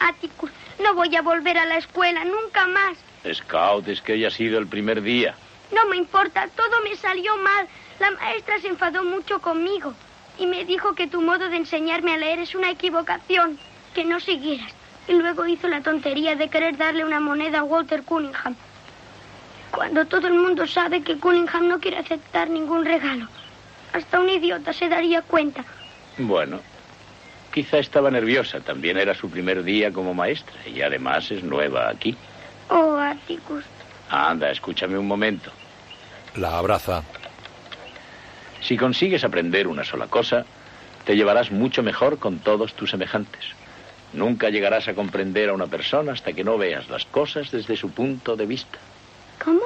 [0.00, 0.50] Atticus,
[0.82, 2.96] no voy a volver a la escuela nunca más.
[3.32, 5.34] Scout, es que hoy ha sido el primer día.
[5.72, 7.66] No me importa, todo me salió mal.
[7.98, 9.94] La maestra se enfadó mucho conmigo
[10.38, 13.58] y me dijo que tu modo de enseñarme a leer es una equivocación,
[13.94, 14.72] que no siguieras.
[15.08, 18.54] Y luego hizo la tontería de querer darle una moneda a Walter Cunningham.
[19.70, 23.26] Cuando todo el mundo sabe que Cunningham no quiere aceptar ningún regalo.
[23.92, 25.64] Hasta un idiota se daría cuenta.
[26.18, 26.60] Bueno,
[27.52, 28.60] quizá estaba nerviosa.
[28.60, 32.16] También era su primer día como maestra y además es nueva aquí.
[32.68, 33.64] Oh, Atticus.
[34.10, 35.50] Anda, escúchame un momento.
[36.36, 37.02] La abraza.
[38.60, 40.44] Si consigues aprender una sola cosa,
[41.04, 43.44] te llevarás mucho mejor con todos tus semejantes.
[44.14, 47.90] Nunca llegarás a comprender a una persona hasta que no veas las cosas desde su
[47.90, 48.78] punto de vista.
[49.44, 49.62] ¿Cómo?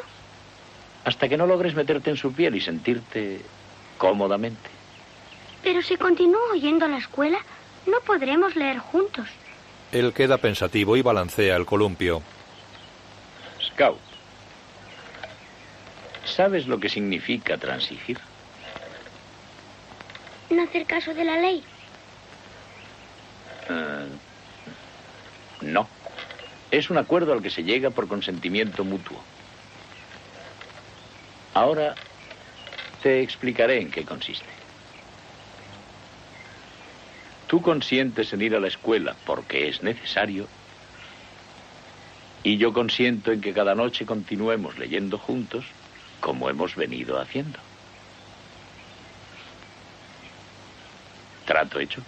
[1.05, 3.43] Hasta que no logres meterte en su piel y sentirte
[3.99, 4.71] cómodamente.
[5.63, 7.39] Pero si continúo yendo a la escuela,
[7.87, 9.27] no podremos leer juntos.
[9.93, 12.23] Él queda pensativo y balancea el columpio.
[13.63, 13.99] Scout,
[16.25, 18.19] ¿sabes lo que significa transigir?
[20.51, 21.63] No hacer caso de la ley.
[23.69, 24.28] Uh,
[25.61, 25.88] no.
[26.71, 29.18] Es un acuerdo al que se llega por consentimiento mutuo.
[31.55, 31.94] Ahora
[33.03, 34.47] te explicaré en qué consiste.
[37.47, 40.47] Tú consientes en ir a la escuela porque es necesario
[42.42, 45.64] y yo consiento en que cada noche continuemos leyendo juntos
[46.21, 47.59] como hemos venido haciendo.
[51.47, 52.03] ¿Trato hecho?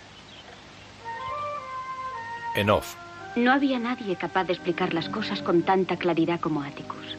[2.54, 2.94] En off.
[3.36, 7.16] No había nadie capaz de explicar las cosas con tanta claridad como Atticus.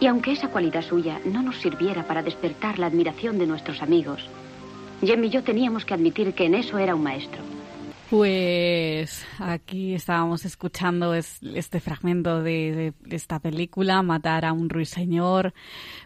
[0.00, 4.28] Y aunque esa cualidad suya no nos sirviera para despertar la admiración de nuestros amigos,
[5.02, 7.40] Jem y yo teníamos que admitir que en eso era un maestro.
[8.10, 15.52] Pues aquí estábamos escuchando este fragmento de, esta película, Matar a un ruiseñor,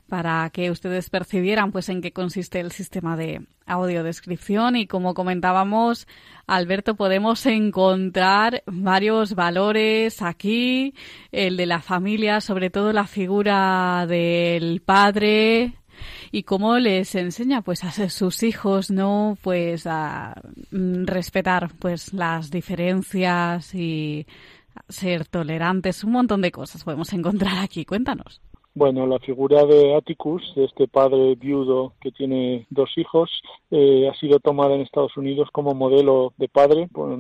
[0.09, 4.75] para que ustedes percibieran pues en qué consiste el sistema de audiodescripción.
[4.75, 6.09] Y como comentábamos,
[6.49, 10.95] Alberto, podemos encontrar varios valores aquí,
[11.31, 15.75] el de la familia, sobre todo la figura del padre,
[16.31, 22.51] y cómo les enseña pues a sus hijos no pues a mm, respetar pues las
[22.51, 24.27] diferencias y
[24.89, 27.85] ser tolerantes un montón de cosas podemos encontrar aquí.
[27.85, 28.41] Cuéntanos.
[28.75, 33.31] Bueno, la figura de Atticus, de este padre viudo que tiene dos hijos,
[33.71, 37.19] eh, ha sido tomada en Estados Unidos como modelo de padre, por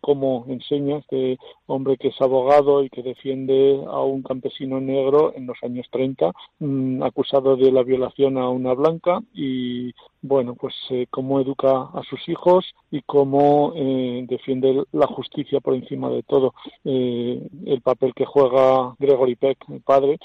[0.00, 5.46] cómo enseña este hombre que es abogado y que defiende a un campesino negro en
[5.46, 9.92] los años 30, mm, acusado de la violación a una blanca y
[10.26, 15.74] bueno, pues eh, cómo educa a sus hijos y cómo eh, defiende la justicia por
[15.74, 16.54] encima de todo.
[16.82, 20.18] Eh, el papel que juega Gregory Peck, el padre,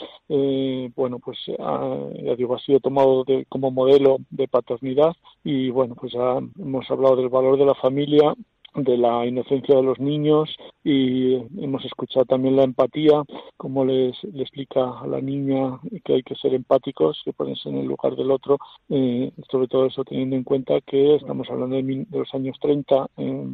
[0.95, 6.89] bueno, pues ya digo, ha sido tomado como modelo de paternidad y bueno, pues hemos
[6.89, 8.33] hablado del valor de la familia
[8.75, 10.49] de la inocencia de los niños
[10.83, 13.23] y hemos escuchado también la empatía,
[13.57, 17.77] como les, le explica a la niña que hay que ser empáticos, que ponerse en
[17.77, 18.57] el lugar del otro,
[18.89, 23.07] eh, sobre todo eso teniendo en cuenta que estamos hablando de, los años 30,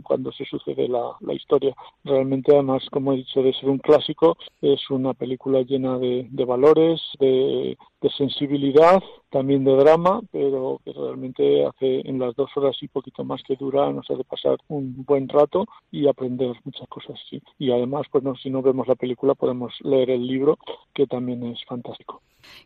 [0.04, 1.75] cuando se sucede la, la, historia.
[2.04, 6.45] Realmente, además, como he dicho, de ser un clásico, es una película llena de, de
[6.45, 9.01] valores, de, de sensibilidad,
[9.36, 13.58] también de drama, pero que realmente hace en las dos horas y poquito más que
[13.58, 17.19] dura, nos hace pasar un buen rato y aprender muchas cosas.
[17.60, 20.58] Y además, pues no, si no vemos la película, podemos leer el libro,
[20.93, 22.21] que también es fantástico.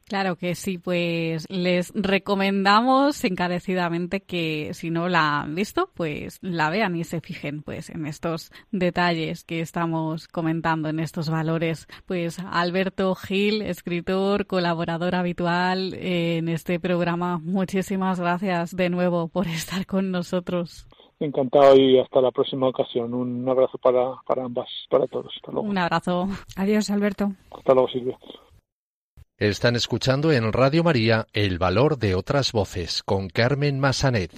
[0.08, 6.70] Claro que sí, pues les recomendamos encarecidamente que si no la han visto, pues la
[6.70, 11.88] vean y se fijen pues en estos detalles que estamos comentando, en estos valores.
[12.06, 19.86] Pues Alberto Gil, escritor, colaborador habitual en este programa, muchísimas gracias de nuevo por estar
[19.86, 20.86] con nosotros.
[21.22, 23.13] Encantado y hasta la próxima ocasión.
[23.13, 25.32] Un abrazo para, para ambas, para todos.
[25.34, 25.67] Hasta luego.
[25.67, 26.28] Un abrazo.
[26.58, 27.32] Adiós, Alberto.
[27.52, 28.17] Hasta luego, Silvia.
[29.38, 34.34] Están escuchando en Radio María El Valor de otras Voces con Carmen Massanet.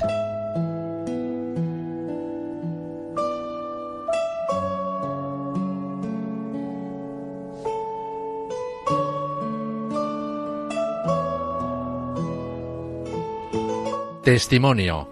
[14.24, 15.08] Testimonio.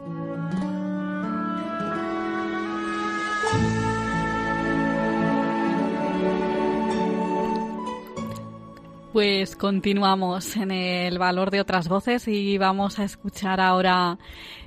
[9.12, 14.20] Pues continuamos en el valor de otras voces y vamos a escuchar ahora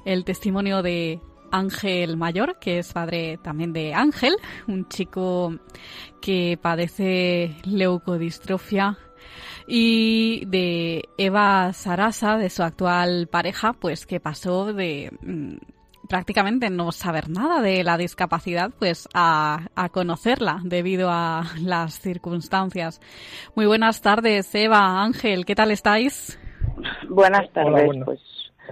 [0.05, 1.21] el testimonio de
[1.53, 4.35] Ángel Mayor, que es padre también de Ángel,
[4.67, 5.55] un chico
[6.21, 8.99] que padece leucodistrofia
[9.67, 15.57] y de Eva Sarasa, de su actual pareja, pues que pasó de mm,
[16.09, 23.01] prácticamente no saber nada de la discapacidad, pues a, conocerla debido a las circunstancias.
[23.55, 26.39] Muy buenas tardes, Eva, Ángel, ¿qué tal estáis?
[27.09, 28.21] Buenas tardes, pues.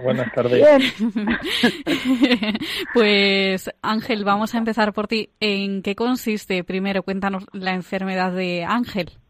[0.03, 0.93] Buenas tardes.
[2.93, 5.29] pues Ángel, vamos a empezar por ti.
[5.39, 6.63] ¿En qué consiste?
[6.63, 9.20] Primero, cuéntanos la enfermedad de Ángel.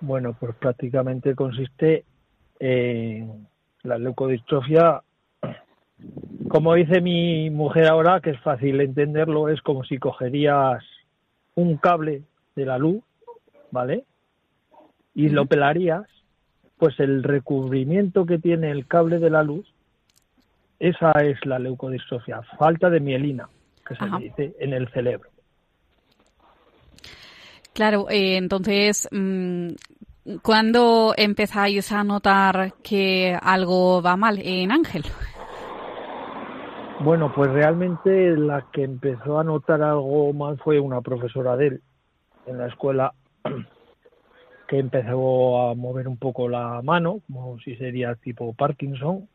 [0.00, 2.04] Bueno, pues prácticamente consiste
[2.58, 3.46] en
[3.82, 5.02] la leucodistrofia
[6.48, 10.82] como dice mi mujer ahora, que es fácil entenderlo, es como si cogerías
[11.54, 12.22] un cable
[12.54, 13.02] de la luz,
[13.70, 14.04] ¿vale?
[15.14, 16.04] Y lo pelarías,
[16.76, 19.66] pues el recubrimiento que tiene el cable de la luz,
[20.78, 23.48] esa es la leucodistrofia, falta de mielina,
[23.86, 25.30] que se dice en el cerebro.
[27.76, 29.68] Claro, eh, entonces, mm,
[30.42, 35.04] ¿cuándo empezáis a notar que algo va mal en Ángel?
[37.00, 41.82] Bueno, pues realmente la que empezó a notar algo mal fue una profesora de él
[42.46, 43.12] en la escuela
[44.68, 49.28] que empezó a mover un poco la mano, como si sería tipo Parkinson,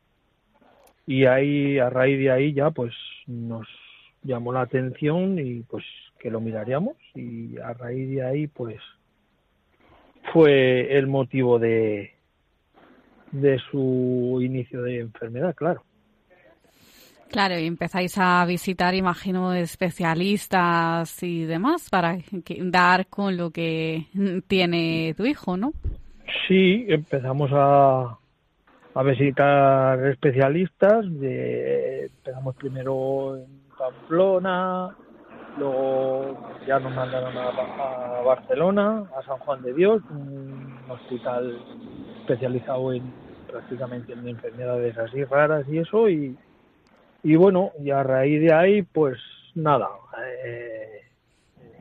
[1.05, 2.95] y ahí, a raíz de ahí ya pues
[3.27, 3.67] nos
[4.23, 5.85] llamó la atención y pues
[6.21, 8.79] que lo miraríamos y a raíz de ahí pues
[10.31, 12.11] fue el motivo de,
[13.31, 15.83] de su inicio de enfermedad, claro.
[17.31, 22.17] Claro, y empezáis a visitar, imagino, especialistas y demás para
[22.59, 24.05] dar con lo que
[24.47, 25.71] tiene tu hijo, ¿no?
[26.47, 28.17] Sí, empezamos a,
[28.93, 31.05] a visitar especialistas.
[31.19, 34.93] De, empezamos primero en Pamplona,
[35.57, 41.57] luego ya nos mandaron a, Barcelona, a San Juan de Dios, un hospital
[42.21, 43.03] especializado en
[43.47, 46.37] prácticamente en enfermedades así raras y eso, y
[47.23, 49.19] y bueno, y a raíz de ahí, pues
[49.53, 49.89] nada,
[50.43, 51.01] eh,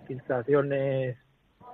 [0.02, 1.16] infiltraciones,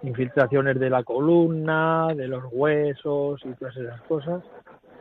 [0.03, 4.45] infiltraciones de la columna, de los huesos y todas esas cosas.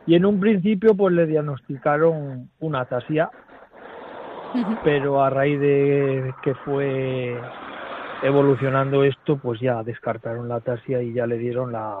[0.06, 3.30] Y en un principio, pues le diagnosticaron una atasia,
[4.82, 7.36] pero a raíz de que fue
[8.22, 11.98] evolucionando esto, pues ya descartaron la atasia y ya le dieron la,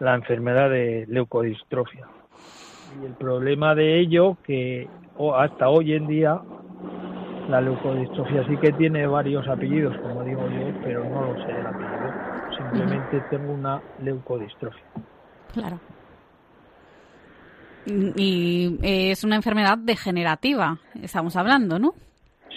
[0.00, 2.06] la enfermedad de leucodistrofia.
[3.00, 4.88] Y el problema de ello, que
[5.36, 6.40] hasta hoy en día
[7.48, 11.66] La leucodistrofia sí que tiene varios apellidos, como digo yo, pero no lo sé el
[11.66, 12.12] apellido.
[12.56, 14.82] Simplemente tengo una leucodistrofia.
[15.52, 15.78] Claro.
[17.86, 21.94] Y eh, es una enfermedad degenerativa, estamos hablando, ¿no?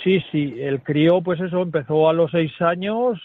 [0.04, 3.20] Sí, sí, el crío, pues eso, empezó a los seis años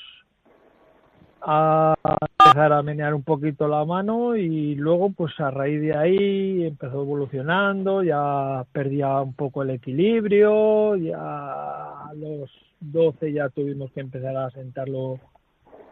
[1.44, 1.94] a
[2.38, 7.02] empezar a menear un poquito la mano y luego, pues a raíz de ahí empezó
[7.02, 14.36] evolucionando, ya perdía un poco el equilibrio, ya a los 12 ya tuvimos que empezar
[14.36, 15.18] a sentarlo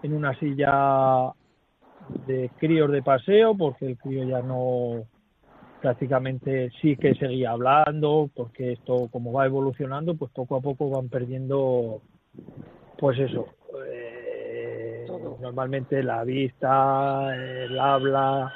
[0.02, 1.32] en una silla
[2.26, 5.04] de críos de paseo porque el crío ya no
[5.80, 11.08] prácticamente sí que seguía hablando, porque esto como va evolucionando, pues poco a poco van
[11.08, 12.02] perdiendo,
[12.98, 13.46] pues eso,
[13.86, 15.06] eh,
[15.40, 18.52] normalmente la vista, el habla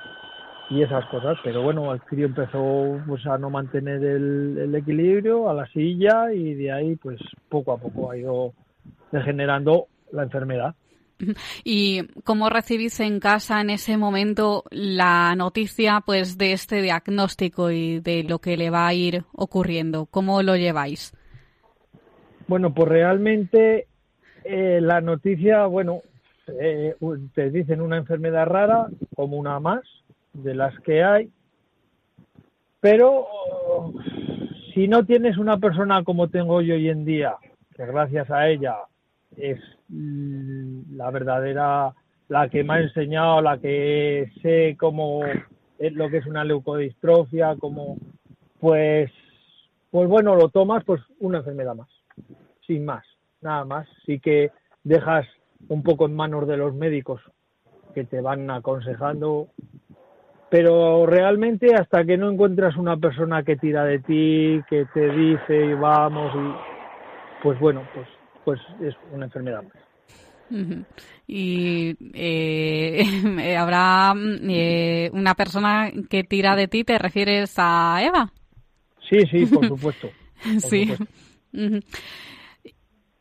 [0.71, 5.49] y esas cosas, pero bueno, el crío empezó pues a no mantener el, el equilibrio
[5.49, 8.53] a la silla y de ahí pues poco a poco ha ido
[9.13, 10.75] degenerando la enfermedad.
[11.65, 18.01] ¿Y cómo recibís en casa en ese momento la noticia pues de este diagnóstico y
[18.01, 20.07] de lo que le va a ir ocurriendo?
[20.07, 21.13] ¿Cómo lo lleváis?
[22.47, 23.87] Bueno, pues realmente
[24.45, 26.03] eh, la noticia, bueno,
[26.47, 26.95] eh,
[27.35, 29.83] te dicen una enfermedad rara como una más
[30.35, 31.31] de las que hay,
[32.81, 33.27] pero
[34.75, 37.37] si no tienes una persona como tengo yo hoy en día,
[37.75, 38.77] que gracias a ella
[39.37, 41.94] es mm, la verdadera,
[42.29, 45.23] la que me ha enseñado, la que sé cómo
[45.79, 47.97] es lo que es una leucodistrofia, como
[48.61, 49.11] pues,
[49.90, 51.88] pues bueno, lo tomas, pues una enfermedad más,
[52.66, 53.05] sin más,
[53.42, 53.87] nada más.
[54.07, 55.27] Sí que dejas
[55.68, 57.20] un poco en manos de los médicos
[57.94, 59.49] que te van aconsejando,
[60.51, 65.75] pero realmente hasta que no encuentras una persona que tira de ti, que te dice
[65.75, 66.33] vamos,
[67.42, 68.09] pues bueno, pues
[68.45, 69.63] pues es una enfermedad
[71.27, 78.33] Y eh, habrá eh, una persona que tira de ti, ¿te refieres a Eva?
[79.09, 80.11] Sí, sí, por supuesto.
[80.59, 80.93] sí.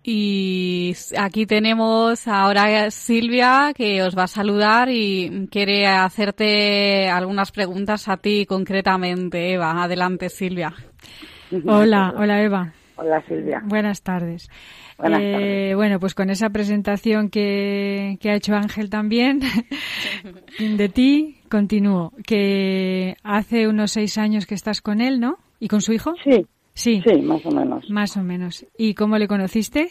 [0.05, 7.53] Y aquí tenemos ahora a Silvia que os va a saludar y quiere hacerte algunas
[7.53, 9.81] preguntas a ti concretamente, Eva.
[9.81, 10.73] Adelante, Silvia.
[11.65, 12.73] Hola, hola Eva.
[12.95, 13.61] Hola Silvia.
[13.65, 14.49] Buenas tardes.
[15.03, 19.39] Eh, bueno, pues con esa presentación que, ha hecho Ángel también
[20.59, 22.13] de ti, continúo.
[22.25, 25.37] Que hace unos seis años que estás con él, ¿no?
[25.59, 26.13] ¿Y con su hijo?
[26.23, 26.45] Sí.
[26.75, 27.03] Sí.
[27.05, 27.89] Sí, más o menos.
[27.89, 28.65] Más o menos.
[28.77, 29.89] ¿Y cómo le conociste?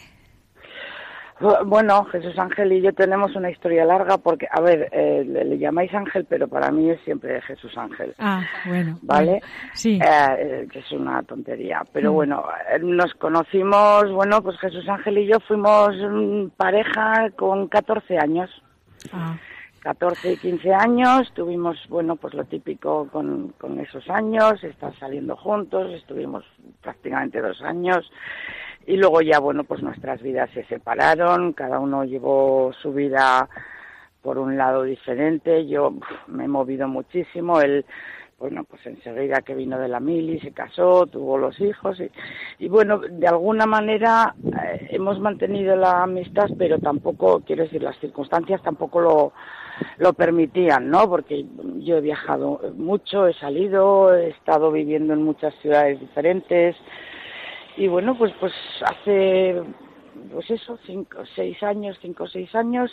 [1.67, 5.93] Bueno, Jesús Ángel y yo tenemos una historia larga porque, a ver, eh, le, llamáis
[5.95, 8.15] Ángel, pero para mí es siempre Jesús Ángel.
[8.19, 8.99] Ah, bueno.
[9.03, 9.41] ¿Vale?
[9.75, 9.99] sí.
[10.03, 11.83] Eh, que es una tontería.
[11.93, 12.15] Pero mm.
[12.15, 18.19] bueno, eh, nos conocimos, bueno, pues Jesús Ángel y yo fuimos mm, pareja con 14
[18.19, 18.51] años.
[19.13, 19.37] Ah.
[19.81, 25.35] 14 y 15 años, tuvimos, bueno, pues lo típico con, con esos años, estar saliendo
[25.35, 26.45] juntos, estuvimos
[26.81, 28.09] prácticamente dos años
[28.87, 33.49] y luego ya, bueno, pues nuestras vidas se separaron, cada uno llevó su vida
[34.23, 35.95] por un lado diferente, yo
[36.29, 37.85] me he movido muchísimo, él,
[38.39, 42.11] bueno, pues enseguida que vino de la mili, se casó, tuvo los hijos y,
[42.65, 47.99] y bueno, de alguna manera eh, hemos mantenido la amistad, pero tampoco, quiero decir, las
[47.99, 49.33] circunstancias tampoco lo,
[49.99, 51.09] lo permitían, ¿no?
[51.09, 51.45] Porque
[51.79, 56.77] yo he viajado mucho, he salido, he estado viviendo en muchas ciudades diferentes,
[57.77, 58.53] y bueno pues pues
[58.85, 59.63] hace
[60.31, 62.91] pues eso cinco seis años cinco o seis años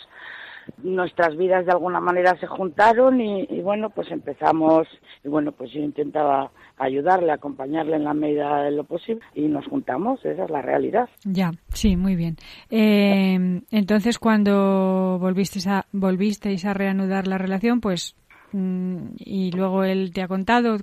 [0.82, 4.86] nuestras vidas de alguna manera se juntaron y, bueno pues empezamos
[5.24, 9.66] y bueno pues yo intentaba ayudarle acompañarle en la medida de lo posible y nos
[9.66, 11.08] juntamos esa es la realidad.
[11.24, 12.36] Ya sí muy bien.
[12.70, 18.16] Eh, entonces cuando volvisteis a volvisteis a reanudar la relación pues
[18.52, 20.76] y luego él te ha contado,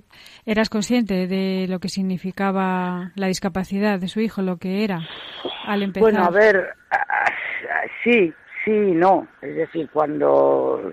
[0.46, 5.00] ¿eras consciente de lo que significaba la discapacidad de su hijo, lo que era
[5.66, 6.10] al empezar?
[6.10, 6.74] Bueno, a ver,
[8.02, 8.32] sí,
[8.64, 9.26] sí, no.
[9.42, 10.92] Es decir, cuando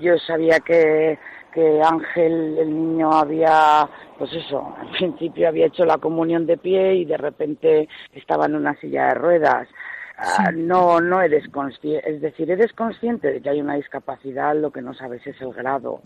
[0.00, 1.18] yo sabía que,
[1.52, 3.88] que Ángel, el niño, había,
[4.18, 8.56] pues eso, al principio había hecho la comunión de pie y de repente estaba en
[8.56, 9.68] una silla de ruedas.
[10.16, 14.70] Ah, no, no eres consciente, es decir, eres consciente de que hay una discapacidad, lo
[14.70, 16.00] que no sabes es el grado.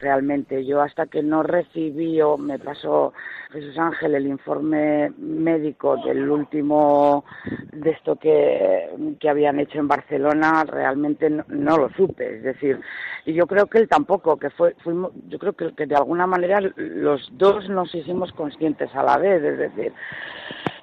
[0.00, 3.12] Realmente, yo hasta que no recibí o me pasó
[3.54, 7.24] Jesús Ángel el informe médico del último
[7.72, 8.90] de esto que,
[9.28, 12.38] habían hecho en Barcelona, realmente no, lo supe.
[12.38, 12.80] Es decir,
[13.24, 16.26] y yo creo que él tampoco, que fue, fuimos, yo creo que, que de alguna
[16.26, 19.92] manera los dos nos hicimos conscientes a la vez, es decir,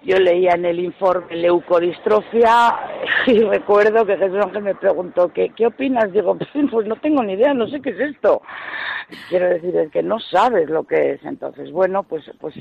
[0.04, 2.76] yo leía en el informe leucodistrofia
[3.28, 6.12] y recuerdo que Jesús Ángel me preguntó, ¿qué, qué opinas?
[6.12, 6.38] Digo,
[6.72, 8.42] pues no tengo ni idea, no sé qué es esto.
[9.30, 11.24] Quiero decir, es que no sabes lo que es.
[11.24, 12.56] Entonces, bueno, pues, pues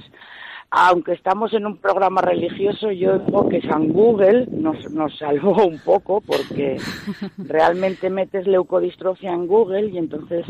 [0.70, 5.80] aunque estamos en un programa religioso, yo digo que San Google nos, nos salvó un
[5.80, 6.76] poco porque
[7.38, 10.46] realmente metes leucodistrofia en Google y entonces,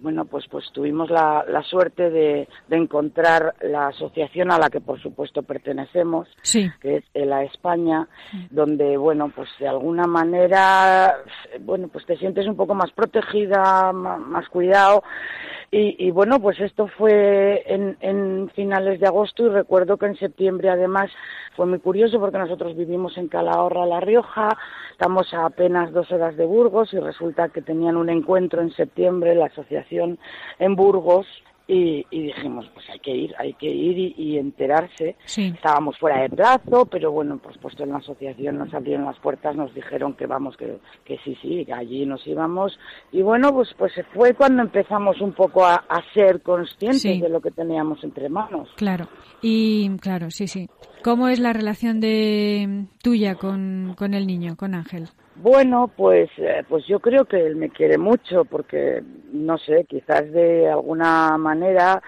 [0.00, 4.80] bueno, pues, pues tuvimos la, la suerte de, de encontrar la asociación a la que
[4.80, 6.28] por supuesto pertenecemos,
[6.80, 8.08] que es la España,
[8.50, 11.16] donde, bueno, pues de alguna manera,
[11.60, 15.02] bueno, pues te sientes un poco más protegida, más, más cuidado.
[15.70, 20.16] Y, y, bueno, pues esto fue en, en, finales de agosto y recuerdo que en
[20.16, 21.10] septiembre además
[21.56, 24.56] fue muy curioso porque nosotros vivimos en Calahorra, La Rioja,
[24.92, 29.34] estamos a apenas dos horas de Burgos y resulta que tenían un encuentro en septiembre,
[29.34, 31.26] la asociación en Burgos,
[31.70, 35.16] y, y, dijimos, pues hay que ir, hay que ir y, y enterarse.
[35.26, 35.52] Sí.
[35.54, 39.54] Estábamos fuera de plazo, pero bueno, pues puesto en la asociación nos abrieron las puertas,
[39.54, 42.78] nos dijeron que vamos, que, que sí, sí, que allí nos íbamos.
[43.12, 47.20] Y bueno, pues, pues fue cuando empezamos un poco a, a ser conscientes Sí.
[47.20, 48.70] de lo que teníamos entre manos.
[48.76, 49.06] Claro,
[49.42, 50.70] y claro, sí, sí.
[51.04, 55.08] ¿Cómo es la relación de tuya con, con el niño, con Ángel?
[55.40, 60.30] Bueno, pues, eh, pues yo creo que él me quiere mucho porque, no sé, quizás
[60.32, 62.02] de alguna manera,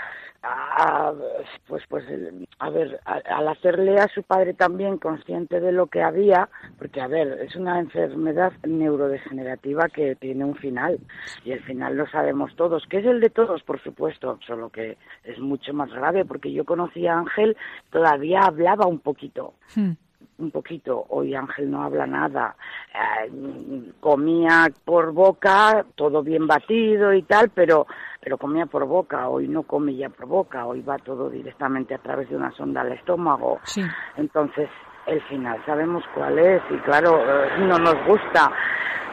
[1.68, 6.02] pues, pues, el- a ver, al hacerle a su padre también consciente de lo que
[6.02, 10.98] había, porque, a ver, es una enfermedad neurodegenerativa que tiene un final
[11.44, 14.96] y el final lo sabemos todos, que es el de todos, por supuesto, solo que
[15.24, 17.56] es mucho más grave porque yo conocí a Ángel,
[17.90, 19.92] todavía hablaba un poquito Hmm.
[20.40, 21.06] Un poquito.
[21.10, 22.56] Hoy Ángel no habla nada.
[22.94, 27.86] Eh, comía por boca, todo bien batido y tal, pero
[28.20, 29.28] pero comía por boca.
[29.28, 30.66] Hoy no come ya por boca.
[30.66, 33.58] Hoy va todo directamente a través de una sonda al estómago.
[33.64, 33.82] Sí.
[34.16, 34.68] Entonces,
[35.06, 38.52] el final sabemos cuál es y claro, eh, no nos gusta.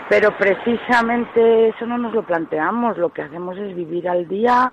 [0.10, 2.98] Pero precisamente eso no nos lo planteamos.
[2.98, 4.72] Lo que hacemos es vivir al día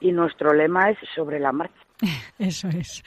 [0.00, 1.74] y nuestro lema es sobre la marcha.
[2.38, 3.02] Eso es.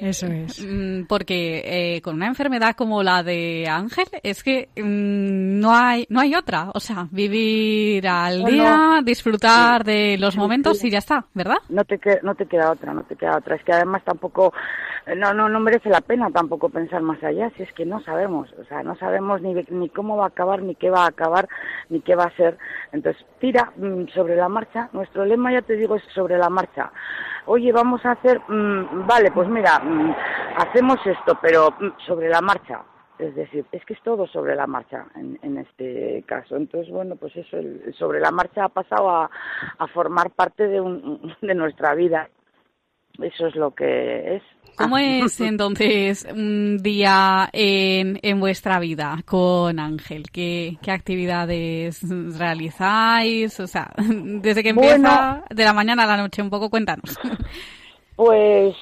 [0.00, 0.64] Eso es.
[0.64, 1.62] Mm, Porque
[1.96, 6.34] eh, con una enfermedad como la de Ángel es que mm, no hay no hay
[6.34, 9.02] otra, o sea, vivir al No, día, no.
[9.02, 10.88] disfrutar de los Sí, momentos sí.
[10.88, 11.56] y ya está, ¿verdad?
[11.68, 14.52] no te que- no te queda otra no te queda otra es que además tampoco
[15.16, 18.48] no no no merece la pena tampoco pensar más allá si es que no sabemos
[18.60, 21.48] o sea no sabemos ni ni cómo va a acabar ni qué va a acabar
[21.88, 22.58] ni qué va a ser
[22.92, 26.90] entonces tira mm, sobre la marcha nuestro lema ya te digo es sobre la marcha
[27.46, 29.78] oye vamos a hacer mm, vale pues mira
[30.56, 32.82] hacemos esto pero mm, sobre la marcha
[33.20, 36.56] es decir, es que es todo sobre la marcha en, en este caso.
[36.56, 39.30] Entonces, bueno, pues eso, el, sobre la marcha ha pasado a,
[39.78, 42.28] a formar parte de, un, de nuestra vida.
[43.20, 44.42] Eso es lo que es.
[44.76, 50.30] ¿Cómo es entonces un día en, en vuestra vida con Ángel?
[50.32, 52.00] ¿Qué, qué actividades
[52.38, 53.60] realizáis?
[53.60, 55.44] O sea, desde que empieza, Bueno.
[55.50, 57.18] de la mañana a la noche, un poco, cuéntanos.
[58.16, 58.76] Pues,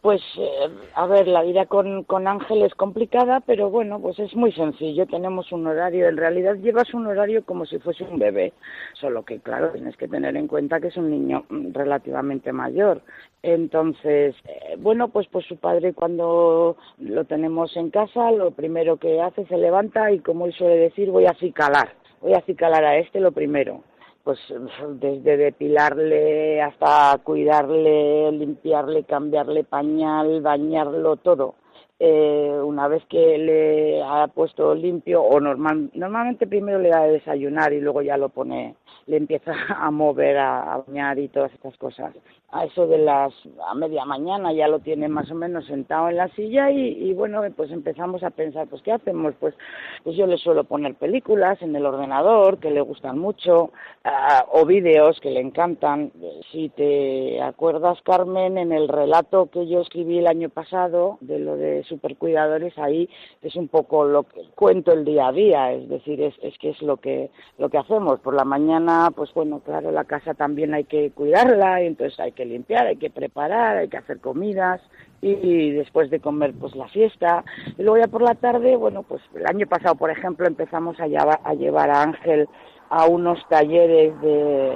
[0.00, 4.34] pues, eh, a ver, la vida con, con Ángel es complicada, pero bueno, pues es
[4.34, 5.06] muy sencillo.
[5.06, 8.54] Tenemos un horario, en realidad llevas un horario como si fuese un bebé,
[8.94, 13.02] solo que, claro, tienes que tener en cuenta que es un niño mm, relativamente mayor.
[13.42, 19.20] Entonces, eh, bueno, pues, pues su padre cuando lo tenemos en casa, lo primero que
[19.20, 21.94] hace se levanta y, como él suele decir, voy a acicalar.
[22.22, 23.82] Voy a acicalar a este lo primero
[24.24, 24.38] pues
[25.00, 31.54] desde depilarle hasta cuidarle, limpiarle, cambiarle pañal, bañarlo, todo.
[32.02, 37.12] Eh, una vez que le ha puesto limpio, o normal, normalmente primero le da de
[37.12, 38.74] desayunar y luego ya lo pone,
[39.06, 42.14] le empieza a mover, a, a bañar y todas estas cosas.
[42.52, 43.32] A eso de las,
[43.68, 47.14] a media mañana ya lo tiene más o menos sentado en la silla y, y
[47.14, 49.34] bueno, pues empezamos a pensar, pues ¿qué hacemos?
[49.38, 49.54] Pues,
[50.02, 53.70] pues yo le suelo poner películas en el ordenador que le gustan mucho,
[54.02, 56.10] ah, o vídeos que le encantan.
[56.50, 61.56] Si te acuerdas, Carmen, en el relato que yo escribí el año pasado de lo
[61.56, 63.08] de supercuidadores, ahí
[63.42, 66.70] es un poco lo que cuento el día a día, es decir, es, es que
[66.70, 68.18] es lo que, lo que hacemos.
[68.18, 72.32] Por la mañana, pues bueno, claro, la casa también hay que cuidarla, y entonces hay
[72.32, 74.80] que limpiar, hay que preparar, hay que hacer comidas,
[75.22, 77.44] y después de comer pues la fiesta.
[77.78, 81.06] Y luego ya por la tarde bueno pues el año pasado por ejemplo empezamos a
[81.06, 82.48] llevar a, llevar a Ángel
[82.88, 84.72] a unos talleres de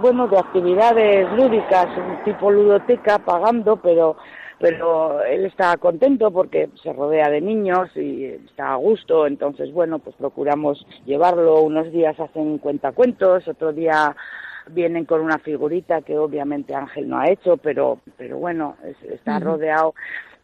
[0.00, 4.16] bueno de actividades lúdicas un tipo ludoteca pagando pero
[4.58, 9.26] pero él está contento porque se rodea de niños y está a gusto.
[9.26, 11.60] Entonces bueno pues procuramos llevarlo.
[11.60, 14.16] Unos días hacen cuentacuentos otro día
[14.70, 19.38] vienen con una figurita que obviamente Ángel no ha hecho, pero, pero bueno, es- está
[19.38, 19.94] rodeado.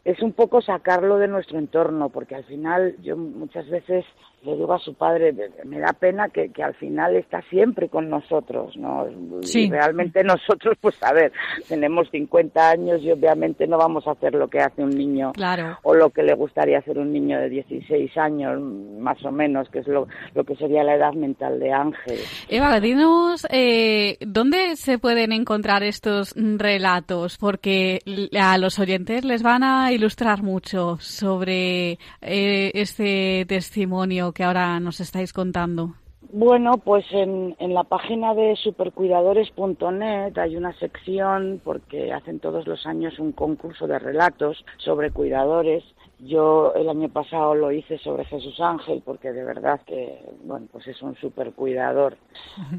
[0.04, 4.04] es un poco sacarlo de nuestro entorno, porque al final yo muchas veces
[4.44, 5.32] le digo a su padre,
[5.64, 9.06] me da pena que, que al final está siempre con nosotros, ¿no?
[9.42, 9.66] Sí.
[9.66, 11.32] Y realmente nosotros, pues a ver,
[11.68, 15.78] tenemos 50 años y obviamente no vamos a hacer lo que hace un niño Claro.
[15.82, 19.78] o lo que le gustaría hacer un niño de 16 años, más o menos, que
[19.80, 22.18] es lo, lo que sería la edad mental de Ángel.
[22.48, 28.00] Eva, dinos eh, dónde se pueden encontrar estos relatos, porque
[28.38, 35.00] a los oyentes les van a ilustrar mucho sobre eh, este testimonio que ahora nos
[35.00, 35.94] estáis contando.
[36.30, 42.86] Bueno, pues en, en la página de supercuidadores.net hay una sección porque hacen todos los
[42.86, 45.84] años un concurso de relatos sobre cuidadores.
[46.20, 50.86] Yo el año pasado lo hice sobre Jesús Ángel porque de verdad que, bueno, pues
[50.86, 52.16] es un supercuidador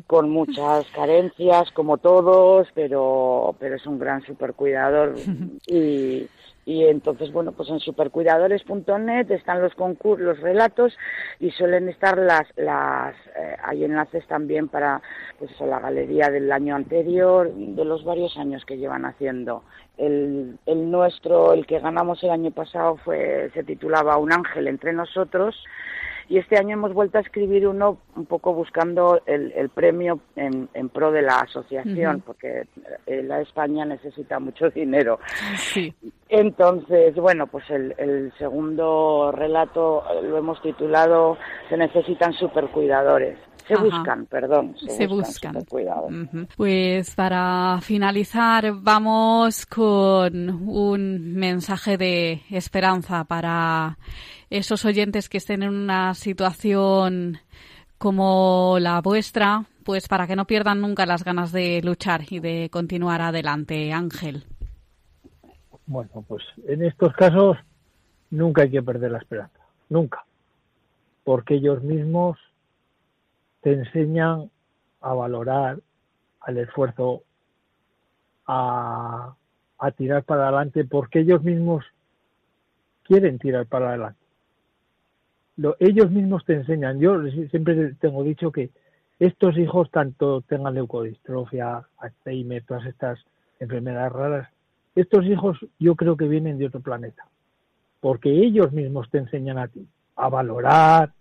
[0.08, 5.16] con muchas carencias como todos, pero, pero es un gran supercuidador
[5.68, 6.26] y,
[6.66, 10.97] y entonces, bueno, pues en supercuidadores.net están los concursos, los relatos
[11.39, 15.01] y suelen estar las, las eh, hay enlaces también para
[15.39, 19.64] pues eso, la galería del año anterior, de los varios años que llevan haciendo.
[19.97, 24.93] El, el nuestro, el que ganamos el año pasado, fue se titulaba Un ángel entre
[24.93, 25.55] nosotros
[26.30, 30.70] y este año hemos vuelto a escribir uno un poco buscando el, el premio en,
[30.74, 32.26] en, pro de la asociación, Ujú.
[32.26, 32.68] porque
[33.06, 35.20] eh, la España necesita mucho dinero.
[35.58, 35.94] Sí.
[36.30, 41.38] Entonces, bueno, pues el, el segundo relato eh, lo hemos titulado
[41.70, 43.38] Se necesitan supercuidadores.
[43.68, 43.84] Se Ajá.
[43.84, 44.76] buscan, perdón.
[44.78, 45.55] Se, Se buscan.
[45.57, 46.47] Ujú.
[46.57, 53.97] Pues para finalizar vamos con un mensaje de esperanza para
[54.49, 57.38] esos oyentes que estén en una situación
[57.97, 62.70] como la vuestra, pues para que no pierdan nunca las ganas de luchar y de
[62.70, 64.43] continuar adelante, Ángel.
[65.86, 67.57] Bueno, pues en estos casos
[68.30, 69.59] nunca hay que perder la esperanza,
[69.89, 70.24] nunca,
[71.24, 72.38] porque ellos mismos
[73.64, 74.51] te enseñan
[75.01, 75.80] a valorar
[76.41, 77.24] al esfuerzo,
[78.45, 79.36] a,
[79.97, 81.84] tirar para adelante, porque ellos mismos
[83.03, 84.20] quieren tirar para adelante.
[85.57, 86.99] Lo, ellos mismos te enseñan.
[86.99, 88.70] Yo siempre tengo dicho que
[89.20, 93.20] estos hijos, tanto tengan leucodistrofia, Alzheimer, todas estas
[93.59, 94.49] enfermedades raras,
[94.95, 97.28] estos hijos yo creo que vienen de otro planeta,
[97.99, 101.14] porque ellos mismos te enseñan a ti a valorar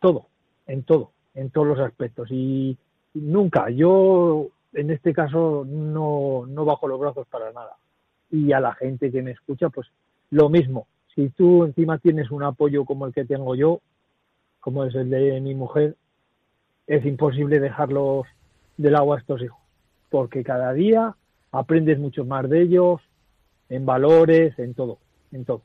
[0.00, 0.26] todo,
[0.66, 2.28] en todo, en todos los aspectos.
[2.32, 2.76] Y
[3.14, 7.76] nunca, yo en este caso no, no bajo los brazos para nada.
[8.30, 9.86] Y a la gente que me escucha, pues
[10.30, 10.88] lo mismo.
[11.14, 13.80] Si tú encima tienes un apoyo como el que tengo yo,
[14.60, 15.94] como es el de mi mujer,
[16.86, 18.26] es imposible dejarlos
[18.76, 19.58] del agua a estos hijos,
[20.10, 21.14] porque cada día
[21.52, 23.00] aprendes mucho más de ellos,
[23.68, 24.98] en valores, en todo,
[25.32, 25.62] en todo.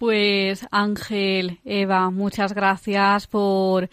[0.00, 3.90] Pues Ángel, Eva, muchas gracias por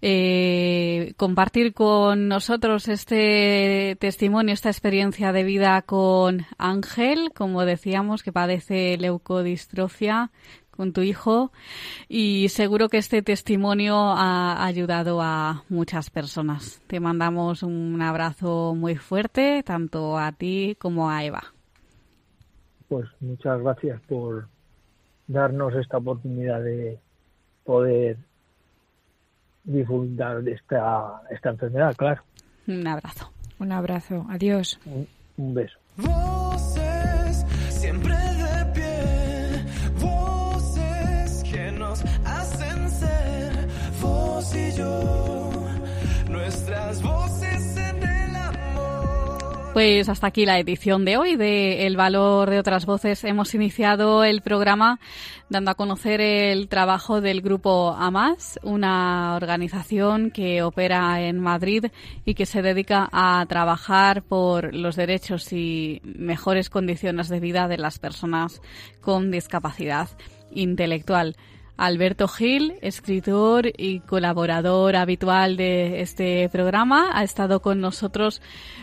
[0.00, 8.32] eh, compartir con nosotros este testimonio, esta experiencia de vida con Ángel, como decíamos, que
[8.32, 10.30] padece leucodistrofia
[10.70, 11.52] con tu hijo
[12.08, 16.80] y seguro que este testimonio ha ayudado a muchas personas.
[16.86, 21.42] Te mandamos un abrazo muy fuerte, tanto a ti como a Eva.
[22.88, 24.48] Pues muchas gracias por
[25.30, 26.98] darnos esta oportunidad de
[27.64, 28.16] poder
[29.64, 32.22] difundir esta, esta enfermedad, claro.
[32.66, 33.30] Un abrazo.
[33.58, 34.26] Un abrazo.
[34.28, 34.80] Adiós.
[34.86, 35.06] Un,
[35.36, 35.78] un beso.
[35.96, 38.29] Voces siempre
[49.72, 53.22] Pues hasta aquí la edición de hoy de El valor de otras voces.
[53.22, 54.98] Hemos iniciado el programa
[55.48, 61.86] dando a conocer el trabajo del grupo AMAS, una organización que opera en Madrid
[62.24, 67.78] y que se dedica a trabajar por los derechos y mejores condiciones de vida de
[67.78, 68.60] las personas
[69.00, 70.08] con discapacidad
[70.50, 71.36] intelectual.
[71.80, 78.42] Alberto Gil, escritor y colaborador habitual de este programa, ha estado con nosotros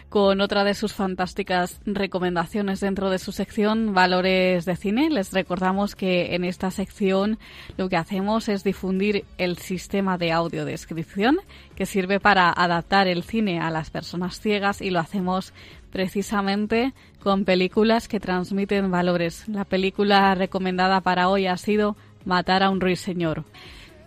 [0.09, 5.11] con otra de sus fantásticas recomendaciones dentro de su sección Valores de Cine.
[5.11, 7.37] Les recordamos que en esta sección
[7.77, 11.37] lo que hacemos es difundir el sistema de audiodescripción
[11.75, 15.53] que sirve para adaptar el cine a las personas ciegas y lo hacemos
[15.91, 19.47] precisamente con películas que transmiten valores.
[19.47, 21.95] La película recomendada para hoy ha sido
[22.27, 23.45] Matar a un ruiseñor.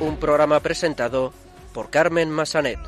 [0.00, 1.32] un programa presentado
[1.72, 2.78] por Carmen Massanet.